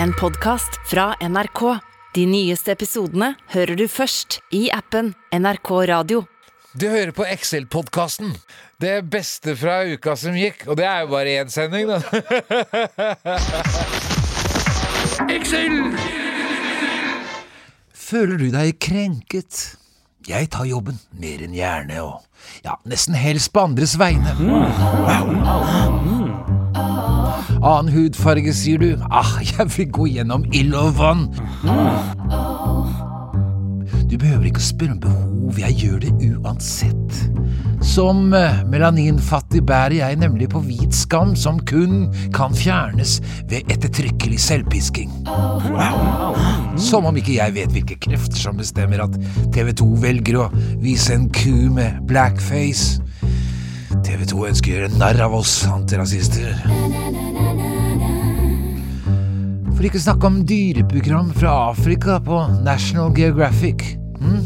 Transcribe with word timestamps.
En 0.00 0.12
podkast 0.12 0.68
fra 0.86 1.14
NRK. 1.28 1.78
De 2.14 2.26
nyeste 2.28 2.72
episodene 2.74 3.32
hører 3.54 3.76
du 3.78 3.86
først 3.88 4.40
i 4.54 4.66
appen 4.74 5.14
NRK 5.32 5.70
Radio. 5.90 6.24
Du 6.72 6.86
hører 6.88 7.12
på 7.16 7.24
Excel-podkasten. 7.28 8.32
Det 8.80 9.02
beste 9.12 9.56
fra 9.56 9.82
uka 9.88 10.14
som 10.16 10.36
gikk. 10.36 10.64
Og 10.72 10.76
det 10.80 10.86
er 10.88 11.00
jo 11.04 11.08
bare 11.12 11.28
én 11.42 11.50
sending, 11.52 11.88
da. 11.90 12.00
Excel! 15.36 15.72
Føler 17.92 18.36
du 18.40 18.48
deg 18.52 18.78
krenket? 18.82 19.76
Jeg 20.28 20.48
tar 20.54 20.64
jobben 20.68 20.98
mer 21.18 21.40
enn 21.42 21.54
gjerne, 21.56 22.02
og 22.04 22.20
ja, 22.62 22.76
nesten 22.86 23.14
helst 23.18 23.50
på 23.54 23.60
andres 23.66 23.96
vegne. 23.98 24.30
Annen 27.62 27.92
hudfarge, 27.94 28.50
sier 28.58 28.80
du? 28.82 28.96
Ah, 29.10 29.38
jeg 29.52 29.68
vil 29.76 29.90
gå 29.94 30.08
gjennom 30.16 30.46
ild 30.50 30.74
og 30.74 30.96
vann. 30.98 31.28
Du 34.10 34.18
behøver 34.18 34.48
ikke 34.50 34.60
å 34.60 34.64
spørre 34.66 34.96
om 34.96 35.02
behov, 35.04 35.60
jeg 35.62 35.76
gjør 35.78 36.00
det 36.02 36.10
uansett. 36.26 37.20
Som 37.86 38.34
eh, 38.34 38.60
melaninfattig 38.70 39.62
bærer 39.66 39.94
jeg 40.00 40.18
nemlig 40.20 40.48
på 40.52 40.62
hvit 40.66 40.94
skam 40.94 41.36
som 41.38 41.60
kun 41.68 42.08
kan 42.34 42.54
fjernes 42.54 43.20
ved 43.50 43.70
ettertrykkelig 43.72 44.40
selvpisking. 44.42 45.14
Som 46.82 47.06
om 47.10 47.18
ikke 47.18 47.38
jeg 47.38 47.56
vet 47.56 47.74
hvilke 47.74 47.98
krefter 48.02 48.42
som 48.42 48.58
bestemmer 48.58 49.04
at 49.06 49.16
TV 49.54 49.70
2 49.78 49.88
velger 50.02 50.42
å 50.42 50.50
vise 50.82 51.14
en 51.14 51.30
ku 51.30 51.70
med 51.74 52.02
blackface. 52.10 52.98
TV 54.02 54.26
2 54.34 54.46
ønsker 54.50 54.72
å 54.72 54.76
gjøre 54.80 54.94
narr 54.98 55.24
av 55.28 55.38
oss 55.42 55.60
antirasister. 55.70 56.58
For 59.82 59.88
ikke 59.88 59.98
å 59.98 60.02
snakke 60.04 60.28
om 60.28 60.34
dyreprogram 60.46 61.30
fra 61.34 61.52
Afrika 61.72 62.20
på 62.22 62.36
National 62.62 63.08
Geographic. 63.18 63.80
Hm? 64.20 64.44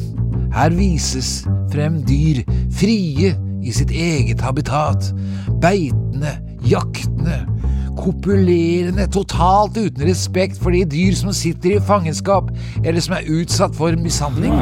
Her 0.54 0.72
vises 0.72 1.42
frem 1.68 1.98
dyr 2.08 2.40
frie 2.72 3.34
i 3.60 3.74
sitt 3.76 3.92
eget 3.92 4.40
habitat. 4.40 5.10
Beitende, 5.60 6.32
jaktende, 6.64 7.42
kopulerende, 8.00 9.04
totalt 9.12 9.76
uten 9.76 10.08
respekt 10.08 10.56
for 10.56 10.72
de 10.72 10.86
dyr 10.88 11.12
som 11.20 11.36
sitter 11.36 11.76
i 11.76 11.84
fangenskap, 11.84 12.48
eller 12.80 13.04
som 13.04 13.20
er 13.20 13.28
utsatt 13.36 13.76
for 13.76 13.92
mishandling. 14.00 14.56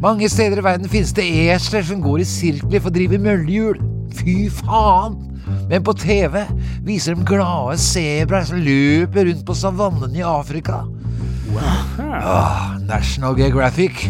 Mange 0.00 0.32
steder 0.32 0.64
i 0.64 0.70
verden 0.72 0.88
finnes 0.88 1.12
det 1.20 1.28
esler 1.52 1.84
som 1.84 2.00
går 2.00 2.24
i 2.24 2.32
sirkler 2.32 2.80
for 2.80 2.88
å 2.88 2.96
drive 2.96 3.20
møllehjul. 3.28 3.76
Fy 4.16 4.46
faen! 4.64 5.26
Men 5.70 5.84
på 5.86 5.94
TV 5.98 6.42
viser 6.86 7.14
de 7.14 7.26
glade 7.26 7.78
sebraer 7.82 8.48
som 8.48 8.62
løper 8.62 9.28
rundt 9.28 9.44
på 9.46 9.56
savannen 9.58 10.16
i 10.16 10.24
Afrika. 10.26 10.82
Ah, 12.00 12.78
National 12.86 13.38
Geographic 13.38 14.06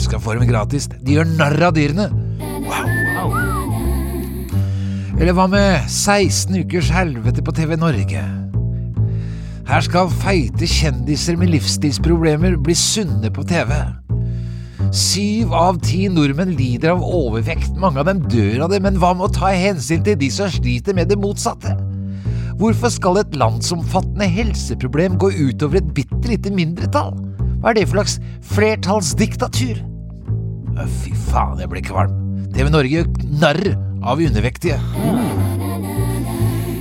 skal 0.00 0.20
få 0.20 0.36
dem 0.36 0.48
gratis. 0.48 0.88
De 1.00 1.16
gjør 1.16 1.28
narr 1.38 1.68
av 1.70 1.74
dyrene. 1.76 2.08
Eller 5.14 5.34
hva 5.36 5.46
med 5.48 5.84
16 5.88 6.56
ukers 6.64 6.90
helvete 6.92 7.44
på 7.44 7.54
TV 7.54 7.76
Norge? 7.78 8.24
Her 9.64 9.84
skal 9.86 10.10
feite 10.20 10.68
kjendiser 10.68 11.38
med 11.40 11.54
livsstilsproblemer 11.54 12.58
bli 12.60 12.74
sunne 12.76 13.30
på 13.32 13.46
TV. 13.48 13.72
Syv 14.94 15.50
av 15.50 15.80
ti 15.82 16.04
nordmenn 16.06 16.52
lider 16.54 16.92
av 16.92 17.02
overvekt. 17.02 17.72
Mange 17.82 17.98
av 17.98 18.06
dem 18.06 18.20
dør 18.30 18.68
av 18.68 18.70
det, 18.70 18.78
men 18.84 19.00
hva 19.02 19.10
med 19.16 19.26
å 19.26 19.34
ta 19.34 19.50
hensyn 19.50 20.04
til 20.06 20.14
de 20.20 20.28
som 20.30 20.52
sliter 20.54 20.94
med 20.94 21.10
det 21.10 21.18
motsatte? 21.18 21.72
Hvorfor 22.60 22.92
skal 22.94 23.18
et 23.18 23.34
landsomfattende 23.34 24.28
helseproblem 24.30 25.16
gå 25.18 25.32
utover 25.34 25.80
et 25.80 25.88
bitte 25.96 26.20
lite 26.30 26.52
mindretall? 26.54 27.10
Hva 27.58 27.72
er 27.72 27.80
det 27.80 27.88
for 27.88 27.98
slags 27.98 28.20
flertallsdiktatur? 28.52 29.82
Fy 31.00 31.16
faen, 31.26 31.58
jeg 31.58 31.72
blir 31.74 31.86
kvalm. 31.90 32.14
TV 32.54 32.70
Norge 32.70 32.94
gjør 32.94 33.10
narr 33.42 33.64
av 34.06 34.22
undervektige. 34.22 34.78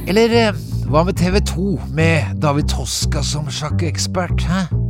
Eller 0.06 0.38
eh, 0.38 0.64
hva 0.86 1.02
med 1.08 1.18
TV 1.18 1.42
2 1.50 1.68
med 1.98 2.38
David 2.46 2.70
Toska 2.78 3.26
som 3.26 3.50
sjakkekspert? 3.50 4.46
Hæ? 4.46 4.83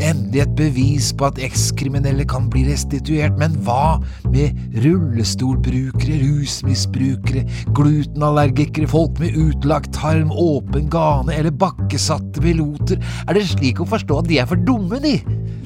Endelig 0.00 0.40
et 0.46 0.52
bevis 0.56 1.10
på 1.12 1.26
at 1.28 1.38
ekskriminelle 1.44 2.24
kan 2.28 2.46
bli 2.52 2.62
restituert, 2.70 3.34
men 3.40 3.52
hva 3.66 4.00
med 4.32 4.56
rullestolbrukere, 4.80 6.16
rusmisbrukere, 6.22 7.44
glutenallergikere, 7.76 8.88
folk 8.90 9.20
med 9.20 9.36
utlagt 9.36 9.92
tarm, 9.96 10.32
åpen 10.32 10.88
gane 10.92 11.36
eller 11.36 11.52
bakkesatte 11.52 12.40
piloter? 12.40 13.00
Er 13.28 13.36
det 13.36 13.44
slik 13.50 13.82
å 13.84 13.88
forstå 13.90 14.22
at 14.22 14.30
de 14.30 14.40
er 14.40 14.48
for 14.48 14.64
dumme, 14.64 15.02
de, 15.04 15.18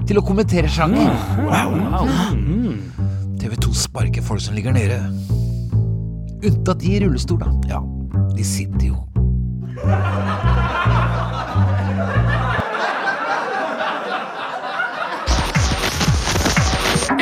til 0.08 0.18
å 0.18 0.26
kommentere 0.26 0.70
sjanger? 0.72 1.14
TV 3.38 3.54
2 3.60 3.76
sparker 3.84 4.24
folk 4.24 4.42
som 4.42 4.58
ligger 4.58 4.74
nede. 4.74 4.98
Unntatt 6.44 6.82
de 6.82 6.96
i 6.96 7.00
rullestol, 7.04 7.38
da. 7.44 7.54
Ja, 7.70 7.84
de 8.34 8.44
sitter 8.44 8.90
jo. 8.90 8.98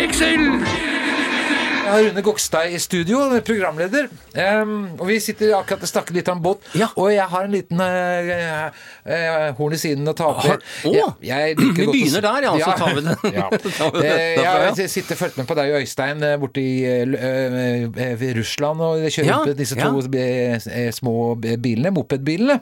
Jeg 0.03 1.91
har 1.93 2.01
Rune 2.09 2.23
Gokstad 2.25 2.73
i 2.75 2.79
studio, 2.83 3.19
programleder. 3.47 4.09
Um, 4.35 4.73
og 4.99 5.07
vi 5.07 5.19
sitter 5.23 5.53
akkurat 5.55 5.85
og 5.85 5.91
snakker 5.91 6.17
litt 6.17 6.31
om 6.33 6.41
båt. 6.43 6.65
Ja. 6.79 6.89
Og 6.99 7.13
jeg 7.13 7.27
har 7.31 7.47
en 7.47 7.53
liten 7.55 7.79
uh, 7.79 8.71
uh, 9.07 9.47
horn 9.59 9.77
i 9.77 9.79
siden 9.79 10.09
å 10.11 10.15
ta 10.19 10.27
opp. 10.33 10.41
Har- 10.43 10.59
Å! 10.89 10.93
Jeg- 11.23 11.53
jeg 11.53 11.59
Vi 11.61 11.87
begynner 11.87 12.25
der, 12.27 12.49
ja, 12.49 12.55
så 12.65 12.75
tar 12.81 12.97
vi 12.97 13.05
det. 13.07 13.17
ja. 13.39 13.47
Eh, 14.03 14.41
ja. 14.43 14.57
Jeg 14.75 14.91
sitter 14.91 15.19
fulgt 15.21 15.37
med 15.39 15.47
på 15.47 15.55
deg 15.59 15.71
og 15.77 15.85
Øystein 15.85 16.25
borte 16.43 16.63
i 16.65 16.83
uh, 16.83 18.35
Russland 18.41 18.83
og 18.83 19.07
kjører 19.07 19.29
Ja, 19.31 19.39
rundt 19.45 19.59
disse 19.63 19.79
to 19.79 20.03
små 20.99 21.17
bilene, 21.39 21.95
mopedbilene. 21.95 22.59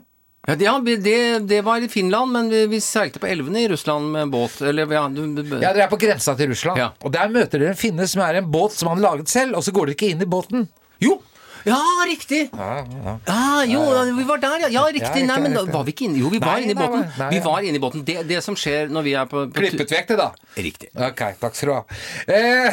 Ja, 0.58 0.78
det, 0.80 1.38
det, 1.48 1.60
var 1.62 1.82
i 1.84 1.88
Finland, 1.88 2.32
men 2.32 2.50
vi, 2.50 2.64
vi 2.66 2.80
seilte 2.82 3.20
på 3.22 3.28
elvene 3.30 3.62
i 3.62 3.68
Russland 3.70 4.10
med 4.12 4.32
båt. 4.32 4.60
Eller, 4.66 4.90
ja, 4.90 5.04
Ja, 5.06 5.72
Dere 5.72 5.84
er 5.86 5.90
på 5.92 5.98
grensa 6.00 6.34
til 6.34 6.50
Russland, 6.50 6.78
Ja. 6.80 6.90
og 6.98 7.12
der 7.14 7.30
møter 7.30 7.62
dere 7.62 7.74
en 7.74 7.78
finne 7.78 8.06
som 8.10 8.22
er 8.26 8.40
en 8.40 8.50
båt 8.50 8.74
som 8.74 8.90
han 8.90 9.02
laget 9.04 9.28
selv, 9.30 9.54
og 9.56 9.62
så 9.64 9.74
går 9.76 9.90
dere 9.90 9.98
ikke 9.98 10.10
inn 10.14 10.22
i 10.26 10.30
båten. 10.30 10.66
Jo! 11.00 11.20
Ja, 11.68 11.80
riktig! 12.08 12.48
Ja, 12.56 12.68
ja. 13.04 13.14
Ah, 13.28 13.62
jo, 13.68 13.82
vi 14.16 14.24
var 14.28 14.40
der, 14.42 14.64
ja. 14.64 14.68
Ja, 14.72 14.84
riktig. 14.92 15.24
Nei, 15.28 15.38
men 15.44 15.54
da 15.56 15.64
var 15.68 15.84
vi 15.84 15.92
ikke 15.94 16.06
inne 16.08 16.22
Jo, 16.22 16.30
vi 16.32 16.40
var 16.42 16.62
inne 16.62 16.72
i 16.72 16.78
båten. 16.78 17.04
Vi 17.34 17.40
var 17.44 17.66
inne 17.66 17.76
i 17.80 17.82
båten. 17.82 18.04
Det, 18.06 18.16
det 18.28 18.40
som 18.44 18.56
skjer 18.58 18.88
når 18.92 19.06
vi 19.06 19.14
er 19.20 19.28
på, 19.30 19.44
på 19.52 19.60
Klippet 19.64 19.92
vekk 19.92 20.12
det, 20.12 20.18
da. 20.20 20.30
Riktig. 20.56 20.90
Ok, 20.96 21.22
takk 21.42 21.58
skal 21.58 21.68
du 21.68 21.74
ha. 21.76 21.82
Eh, 22.30 22.70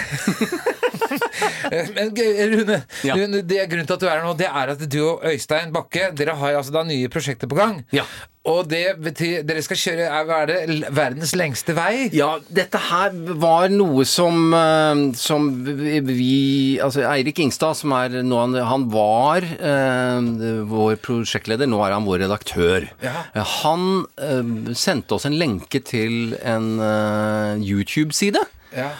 Men 1.98 2.14
Rune, 2.16 2.82
Ja. 3.04 3.16
Rune, 3.18 3.42
det 3.44 3.68
grunnen 3.72 3.88
til 3.90 3.98
at 3.98 4.02
du 4.02 4.08
er 4.08 4.16
her 4.18 4.26
nå, 4.26 4.34
det 4.40 4.48
er 4.50 4.74
at 4.74 4.82
du 4.90 5.00
og 5.04 5.26
Øystein 5.28 5.74
Bakke 5.76 6.10
Dere 6.18 6.36
har 6.40 6.58
altså 6.60 6.74
da 6.76 6.84
nye 6.88 7.10
prosjekter 7.12 7.50
på 7.52 7.58
gang. 7.60 7.82
Ja. 7.96 8.06
Og 8.48 8.68
det 8.72 8.96
betyr 9.04 9.42
Dere 9.48 9.62
skal 9.66 9.80
kjøre 9.82 10.06
er, 10.08 10.28
hva 10.28 10.38
er 10.44 10.52
det, 10.52 10.92
verdens 10.96 11.34
lengste 11.38 11.76
vei? 11.78 12.08
Ja, 12.16 12.38
dette 12.48 12.80
her 12.90 13.16
var 13.42 13.68
noe 13.74 14.06
som, 14.08 14.54
eh, 14.56 15.02
som 15.20 15.50
vi 15.68 16.80
Altså 16.84 17.04
Eirik 17.10 17.42
Ingstad, 17.44 17.76
som 17.80 17.92
er 17.98 18.22
nå 18.24 18.40
han, 18.40 18.56
han 18.72 18.88
var 18.94 19.44
eh, 19.44 20.32
vår 20.70 20.98
prosjektleder, 21.04 21.68
nå 21.70 21.82
er 21.86 21.96
han 21.98 22.08
vår 22.08 22.24
redaktør. 22.26 22.88
Ja. 23.04 23.16
Eh, 23.36 23.56
Han 23.64 24.06
eh, 24.22 24.74
sendte 24.78 25.18
oss 25.18 25.28
en 25.28 25.38
lenke 25.40 25.82
til 25.84 26.36
en 26.40 26.78
eh, 26.84 27.64
YouTube-side. 27.68 28.44
Ja. 28.78 28.92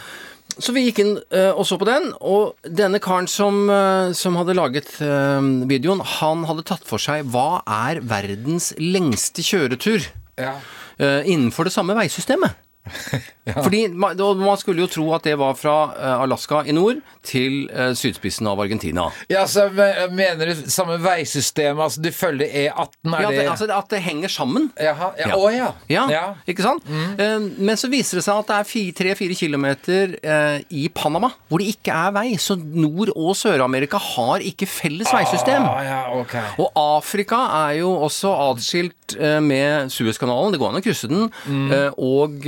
Så 0.60 0.74
vi 0.74 0.88
gikk 0.88 1.02
inn 1.04 1.16
uh, 1.18 1.52
og 1.54 1.66
så 1.70 1.78
på 1.78 1.86
den, 1.88 2.10
og 2.26 2.58
denne 2.66 3.00
karen 3.04 3.28
som, 3.30 3.66
uh, 3.70 4.10
som 4.18 4.38
hadde 4.40 4.56
laget 4.58 4.90
uh, 5.04 5.42
videoen, 5.70 6.02
han 6.18 6.46
hadde 6.50 6.66
tatt 6.68 6.86
for 6.88 7.02
seg 7.02 7.28
hva 7.34 7.62
er 7.88 8.02
verdens 8.02 8.74
lengste 8.82 9.46
kjøretur 9.46 10.08
Ja. 10.38 10.58
innenfor 10.98 11.66
det 11.66 11.74
samme 11.74 11.96
veisystemet. 11.98 12.54
Fordi 13.64 13.88
man, 13.88 14.18
man 14.42 14.58
skulle 14.60 14.84
jo 14.84 14.90
tro 14.92 15.06
at 15.16 15.24
det 15.28 15.38
var 15.40 15.56
fra 15.56 15.76
eh, 15.96 16.22
Alaska 16.26 16.64
i 16.68 16.74
nord 16.76 17.00
til 17.28 17.68
eh, 17.72 17.94
sydspissen 17.98 18.48
av 18.50 18.60
Argentina. 18.64 19.08
Ja, 19.32 19.46
så 19.48 19.68
Mener 20.12 20.52
du 20.52 20.62
samme 20.72 20.98
veisystem? 21.04 21.80
Altså 21.84 22.02
du 22.04 22.10
følger 22.16 22.48
E18? 22.48 23.14
Er 23.14 23.24
Ja, 23.24 23.32
det 23.32 23.46
altså 23.52 23.68
At 23.74 23.90
det 23.94 24.02
henger 24.06 24.32
sammen. 24.32 24.70
Jaha, 24.80 25.12
ja. 25.20 25.30
Ja. 25.32 25.38
Å 25.38 25.52
ja. 25.54 25.70
Ja, 25.92 26.04
ja. 26.12 26.24
ikke 26.48 26.66
sant? 26.66 26.88
Eh, 26.88 27.38
Men 27.58 27.80
så 27.80 27.90
viser 27.92 28.20
det 28.20 28.26
seg 28.28 28.42
at 28.44 28.52
det 28.52 28.60
er 28.60 28.94
tre-fire 28.98 29.36
kilometer 29.38 30.16
i 30.74 30.88
Panama 30.96 31.30
hvor 31.48 31.62
det 31.62 31.70
ikke 31.76 31.94
er 31.96 32.14
vei. 32.16 32.28
Så 32.42 32.58
Nord- 32.58 33.14
og 33.16 33.36
Sør-Amerika 33.38 34.00
har 34.02 34.44
ikke 34.46 34.68
felles 34.70 35.10
veisystem. 35.14 35.64
Ah, 35.68 35.82
ja, 35.86 36.00
ok. 36.20 36.36
Og 36.64 36.72
Afrika 36.98 37.40
er 37.68 37.78
jo 37.82 37.92
også 38.08 38.32
atskilt 38.52 39.18
med 39.44 39.92
Suezkanalen, 39.94 40.52
det 40.54 40.60
går 40.62 40.74
an 40.74 40.80
å 40.80 40.84
krysse 40.84 41.08
den, 41.12 41.28
eh, 41.72 41.90
og, 41.98 42.44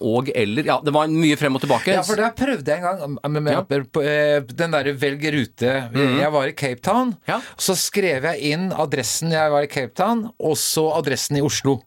og 0.00 0.30
eller 0.34 0.66
Ja, 0.66 0.76
det 0.84 0.92
var 0.94 1.08
mye 1.12 1.36
frem 1.40 1.54
og 1.58 1.62
tilbake. 1.64 1.94
Ja, 1.94 2.02
for 2.06 2.16
der 2.20 2.32
prøvde 2.36 2.66
jeg 2.72 2.82
en 2.82 2.86
gang 2.86 3.42
med, 3.42 3.52
Ja. 3.52 3.62
eh, 4.02 4.40
den 4.40 4.70
derre 4.76 4.94
velg 4.98 5.26
rute. 5.36 5.74
Jeg 5.94 6.32
var 6.32 6.46
i 6.50 6.52
Cape 6.52 6.80
Town. 6.82 7.14
Ja. 7.28 7.40
Så 7.56 7.76
skrev 7.78 8.22
jeg 8.30 8.52
inn 8.52 8.70
adressen 8.72 9.30
jeg 9.34 9.50
var 9.52 9.62
i 9.62 9.70
Cape 9.70 9.94
Town, 9.94 10.30
og 10.40 10.56
så 10.56 10.88
adressen 10.98 11.36
i 11.38 11.44
Oslo. 11.44 11.80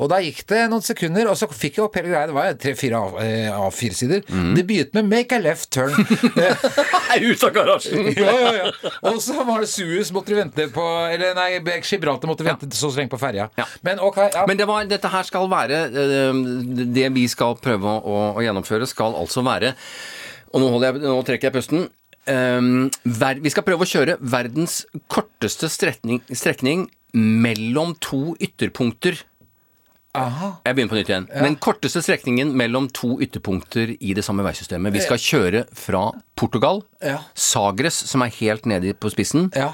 Og 0.00 0.08
da 0.08 0.20
gikk 0.22 0.44
det 0.48 0.60
noen 0.70 0.84
sekunder, 0.84 1.28
og 1.28 1.36
så 1.36 1.48
fikk 1.50 1.78
jeg 1.78 1.84
opp 1.84 1.96
hele 1.98 2.12
greia. 2.12 2.28
Det 2.30 2.36
var 2.36 2.54
tre-fire 2.60 3.00
A4-sider. 3.56 4.22
Det 4.56 4.64
begynte 4.66 4.96
med 5.00 5.10
'make 5.10 5.36
a 5.36 5.40
left 5.42 5.70
turn'. 5.74 5.96
Ut 7.30 7.44
av 7.44 7.52
garasjen! 7.54 8.12
ja, 8.16 8.34
ja, 8.38 8.52
ja. 8.54 8.92
Og 9.10 9.20
så 9.22 9.44
var 9.44 9.60
det 9.60 9.68
Suez 9.68 10.12
måtte 10.14 10.30
du 10.32 10.38
vente 10.38 10.68
på 10.70 10.84
Eller 11.10 11.34
nei, 11.34 11.58
Gibraltar 11.82 12.30
måtte 12.30 12.46
vente 12.46 12.70
så 12.76 12.90
lenge 12.94 13.10
på 13.10 13.18
ferja. 13.18 13.48
Men 13.82 14.00
ok. 14.00 14.18
Men 14.46 14.56
det 14.56 14.68
var, 14.68 14.84
dette 14.88 15.10
her 15.10 15.26
skal 15.26 15.48
være 15.50 15.80
eh, 15.90 16.40
Det 16.94 17.08
vi 17.14 17.26
skal 17.28 17.58
prøve 17.60 17.96
å, 17.98 18.18
å 18.38 18.44
gjennomføre, 18.44 18.86
skal 18.86 19.16
altså 19.18 19.42
være 19.46 19.74
Og 20.52 20.62
nå, 20.62 20.70
jeg, 20.84 21.02
nå 21.02 21.18
trekker 21.26 21.50
jeg 21.50 21.56
pusten. 21.58 21.88
Um, 22.30 22.90
ver, 23.04 23.40
vi 23.42 23.50
skal 23.50 23.64
prøve 23.66 23.86
å 23.86 23.88
kjøre 23.88 24.18
verdens 24.20 24.82
korteste 25.10 25.70
strekning, 25.72 26.20
strekning 26.30 26.84
mellom 27.14 27.94
to 28.02 28.34
ytterpunkter. 28.42 29.18
Aha. 30.18 30.56
Jeg 30.66 30.74
begynner 30.74 30.90
på 30.90 30.98
nytt 30.98 31.10
igjen. 31.12 31.26
Den 31.30 31.56
korteste 31.62 32.00
strekningen 32.02 32.50
mellom 32.58 32.88
to 32.90 33.12
ytterpunkter 33.22 33.92
i 34.02 34.14
det 34.16 34.24
samme 34.26 34.42
veisystemet. 34.42 34.92
Vi 34.96 35.02
skal 35.04 35.18
kjøre 35.22 35.64
fra 35.76 36.10
Portugal, 36.36 36.82
Ja. 37.02 37.18
Sagres, 37.34 37.94
som 38.10 38.22
er 38.22 38.32
helt 38.40 38.66
nede 38.66 38.92
på 38.94 39.10
spissen, 39.10 39.52
Ja. 39.54 39.72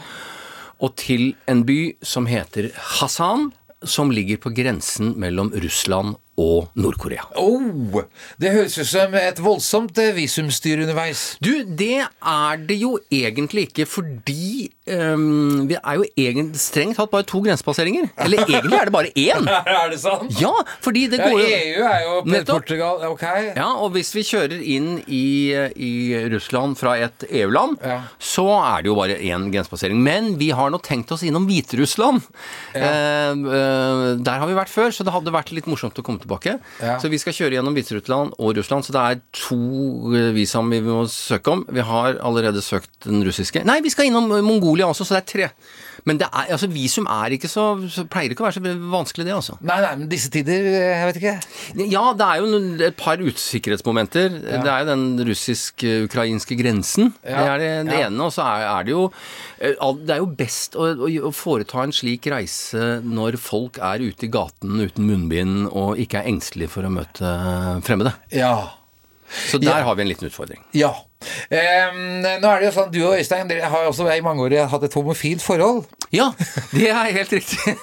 og 0.81 0.97
til 0.97 1.35
en 1.49 1.65
by 1.65 1.97
som 2.03 2.27
heter 2.27 2.71
Hassan, 2.77 3.53
som 3.85 4.11
ligger 4.11 4.37
på 4.37 4.53
grensen 4.55 5.15
mellom 5.19 5.51
Russland 5.55 6.17
og 6.37 6.69
Nord-Korea. 6.77 7.25
Oh, 7.41 8.03
det 8.41 8.53
høres 8.53 8.77
ut 8.77 8.89
som 8.89 9.15
et 9.17 9.39
voldsomt 9.43 9.97
eh, 10.03 10.13
visumstyr 10.17 10.83
underveis. 10.85 11.23
Du, 11.41 11.65
det 11.65 12.05
er 12.05 12.61
det 12.69 12.77
jo 12.81 12.97
egentlig 13.13 13.71
ikke, 13.71 13.87
fordi 13.89 14.69
um, 14.93 15.65
vi 15.71 15.79
er 15.79 15.97
jo 16.01 16.05
egentlig 16.13 16.61
strengt 16.61 16.99
tatt 17.01 17.13
bare 17.13 17.27
to 17.29 17.41
grensepasseringer. 17.45 18.11
Eller 18.21 18.45
egentlig 18.49 18.77
er 18.79 18.91
det 18.91 18.95
bare 18.95 19.13
én. 19.17 19.49
er 19.77 19.93
det 19.93 20.01
sant? 20.03 20.35
Ja, 20.41 20.53
fordi 20.85 21.07
det 21.13 21.23
går 21.25 21.41
jo 21.41 21.47
EU 21.47 21.87
er 21.89 22.05
jo. 22.05 22.19
Portugal, 22.51 23.01
ok. 23.09 23.25
Ja, 23.57 23.71
og 23.81 23.95
hvis 23.97 24.13
vi 24.17 24.27
kjører 24.29 24.61
inn 24.61 24.93
i, 25.07 25.53
i 25.73 25.93
Russland 26.33 26.77
fra 26.81 26.97
et 27.09 27.27
EU-land, 27.31 27.81
Ja. 27.87 28.03
så 28.21 28.47
er 28.61 28.85
det 28.85 28.91
jo 28.93 28.99
bare 28.99 29.17
én 29.17 29.49
grensepassering. 29.53 29.99
Men 30.05 30.35
vi 30.41 30.51
har 30.57 30.71
nå 30.73 30.81
tenkt 30.85 31.13
oss 31.17 31.25
innom 31.27 31.49
Hviterussland. 31.49 32.25
Ja. 32.77 32.93
Uh, 33.33 33.45
uh, 33.47 34.07
der 34.21 34.41
har 34.43 34.49
vi 34.51 34.57
vært 34.59 34.73
før, 34.73 34.93
så 34.93 35.05
det 35.07 35.15
hadde 35.15 35.33
vært 35.35 35.55
litt 35.57 35.69
morsomt 35.71 35.97
å 35.97 36.05
komme 36.05 36.21
tilbake. 36.27 36.59
Ja. 36.83 36.99
Så 37.01 37.11
vi 37.13 37.21
skal 37.23 37.37
kjøre 37.37 37.57
gjennom 37.57 37.77
Hviterussland 37.77 38.37
og 38.37 38.57
Russland, 38.59 38.87
så 38.87 38.95
det 38.97 39.03
er 39.03 39.25
to 39.47 39.61
eh, 40.13 40.31
vi 40.37 40.83
må 40.85 41.07
søke 41.11 41.55
om. 41.55 41.65
Vi 41.71 41.81
har 41.87 42.19
allerede 42.21 42.63
søkt 42.65 42.93
den 43.07 43.25
russiske 43.25 43.65
Nei, 43.67 43.81
vi 43.85 43.91
skal 43.91 44.11
innom 44.11 44.29
Mongolia 44.45 44.91
også, 44.91 45.07
så 45.07 45.17
det 45.17 45.23
er 45.23 45.31
tre. 45.33 45.51
Men 46.07 46.21
det 46.21 46.29
er, 46.31 46.53
altså, 46.55 46.69
visum 46.71 47.07
er 47.11 47.35
ikke 47.35 47.49
så, 47.51 47.65
så 47.91 48.05
Pleier 48.07 48.31
ikke 48.31 48.45
å 48.45 48.47
være 48.47 48.61
så 48.61 48.75
vanskelig, 48.93 49.25
det, 49.27 49.35
altså. 49.35 49.57
Nei, 49.67 49.79
nei, 49.83 49.93
men 49.99 50.09
disse 50.13 50.31
tider, 50.31 50.69
eh, 50.71 50.93
jeg 51.01 51.09
vet 51.11 51.19
ikke. 51.19 51.33
Ja, 51.91 52.05
det 52.15 52.29
er 52.29 52.43
jo 52.45 52.61
et 52.87 52.97
par 53.01 53.19
usikkerhetsmomenter. 53.19 54.37
Det 54.47 54.71
er 54.71 54.85
jo 54.85 54.89
den 54.93 55.05
russisk-ukrainske 55.27 56.57
grensen. 56.61 57.11
Ja. 57.27 57.41
Det 57.43 57.51
er 57.51 57.59
det, 57.65 57.73
det 57.91 57.99
Ja. 57.99 58.07
ene. 58.07 58.23
Og 58.29 58.33
så 58.37 58.45
er, 58.47 58.65
er 58.71 58.87
det 58.87 58.95
jo 58.95 59.03
eh, 59.59 59.75
Det 60.07 60.15
er 60.15 60.23
jo 60.23 60.31
best 60.39 60.77
å, 60.79 60.89
å, 61.27 61.33
foreta 61.35 61.83
en 61.83 61.93
slik 61.95 62.27
reise 62.33 63.01
når 63.03 63.37
folk 63.43 63.79
er 63.83 64.05
ute 64.07 64.27
i 64.29 64.31
gaten 64.33 64.79
uten 64.87 65.07
munnbind 65.11 65.69
og 65.73 65.99
ikke 65.99 66.23
er 66.23 66.31
engstelige 66.31 66.71
for 66.71 66.87
å 66.87 66.93
møte 66.93 67.35
fremmede. 67.87 68.15
Ja. 68.31 68.55
Så 69.51 69.59
der 69.59 69.81
Ja. 69.81 69.85
har 69.85 69.95
vi 69.99 70.03
en 70.07 70.09
liten 70.13 70.29
utfordring. 70.31 70.63
Ja. 70.73 70.93
Ehm, 71.51 72.23
nå 72.23 72.51
er 72.51 72.63
det 72.63 72.71
jo 72.71 72.75
sånn, 72.79 72.93
Du 72.95 73.01
og 73.07 73.17
Øystein 73.19 73.51
dere 73.51 73.71
har 73.73 73.89
også 73.91 74.09
i 74.13 74.23
mange 74.25 74.47
år 74.47 74.57
hatt 74.71 74.87
et 74.89 74.97
homofilt 74.97 75.45
forhold. 75.45 75.85
Ja, 76.15 76.31
det 76.73 76.91
er 76.93 77.13
helt 77.17 77.33
riktig. 77.35 77.77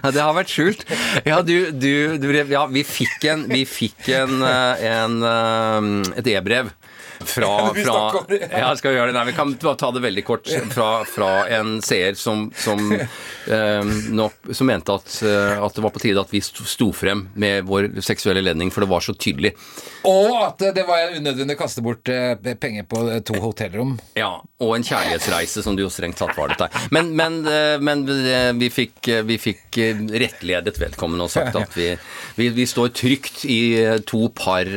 Ja, 0.00 0.10
det 0.14 0.22
har 0.22 0.32
vært 0.36 0.52
skjult. 0.52 0.84
Ja, 1.26 1.40
du, 1.44 1.70
du, 1.76 2.16
du 2.20 2.28
Ja, 2.50 2.64
vi 2.70 2.84
fikk 2.86 3.24
en, 3.28 3.44
vi 3.50 3.64
fikk 3.68 4.08
en, 4.16 4.40
eh, 4.46 4.84
en 4.90 5.18
eh, 5.26 6.18
et 6.20 6.30
e-brev. 6.36 6.70
Fra, 7.24 7.74
fra 7.74 8.26
ja. 8.50 8.76
skal 8.76 8.92
vi 8.92 8.96
gjøre 8.96 9.10
det? 9.10 9.16
Nei, 9.18 9.26
vi 9.28 9.34
kan 9.36 9.52
bare 9.60 9.76
ta 9.78 9.90
det 9.92 10.02
veldig 10.04 10.24
kort. 10.24 10.48
Fra, 10.72 10.88
fra 11.08 11.30
en 11.52 11.78
seer 11.84 12.16
som, 12.18 12.46
som, 12.56 12.80
eh, 13.54 13.90
nok, 14.16 14.52
som 14.56 14.70
mente 14.70 14.94
at, 14.96 15.18
eh, 15.26 15.60
at 15.60 15.76
det 15.76 15.84
var 15.84 15.94
på 15.94 16.02
tide 16.02 16.22
at 16.22 16.32
vi 16.32 16.40
sto 16.44 16.90
frem 16.96 17.26
med 17.40 17.68
vår 17.68 17.90
seksuelle 18.04 18.42
ledning, 18.44 18.72
for 18.72 18.84
det 18.84 18.90
var 18.92 19.04
så 19.04 19.14
tydelig. 19.14 19.52
Og 20.08 20.32
at 20.40 20.64
det 20.76 20.86
var 20.88 21.16
unødvendig 21.16 21.58
å 21.58 21.60
kaste 21.60 21.84
bort 21.84 22.08
eh, 22.12 22.34
penger 22.60 22.88
på 22.88 23.04
to 23.28 23.36
hotellrom. 23.42 23.98
Ja, 24.18 24.32
og 24.60 24.74
en 24.76 24.86
kjærlighetsreise, 24.86 25.64
som 25.64 25.76
det 25.76 25.84
jo 25.84 25.92
strengt 25.92 26.18
tatt 26.20 26.36
var 26.38 26.54
dette. 26.54 26.70
Men, 26.94 27.12
men, 27.16 27.40
men 27.84 28.04
vi, 28.58 28.70
fikk, 28.72 29.08
vi 29.28 29.36
fikk 29.40 29.78
rettledet 30.20 30.76
vedkommende 30.80 31.26
og 31.26 31.32
sagt 31.32 31.56
at 31.58 31.76
vi, 31.76 31.92
vi, 32.36 32.48
vi 32.54 32.66
står 32.68 32.92
trygt 32.96 33.44
i 33.50 33.60
to 34.08 34.26
par 34.36 34.68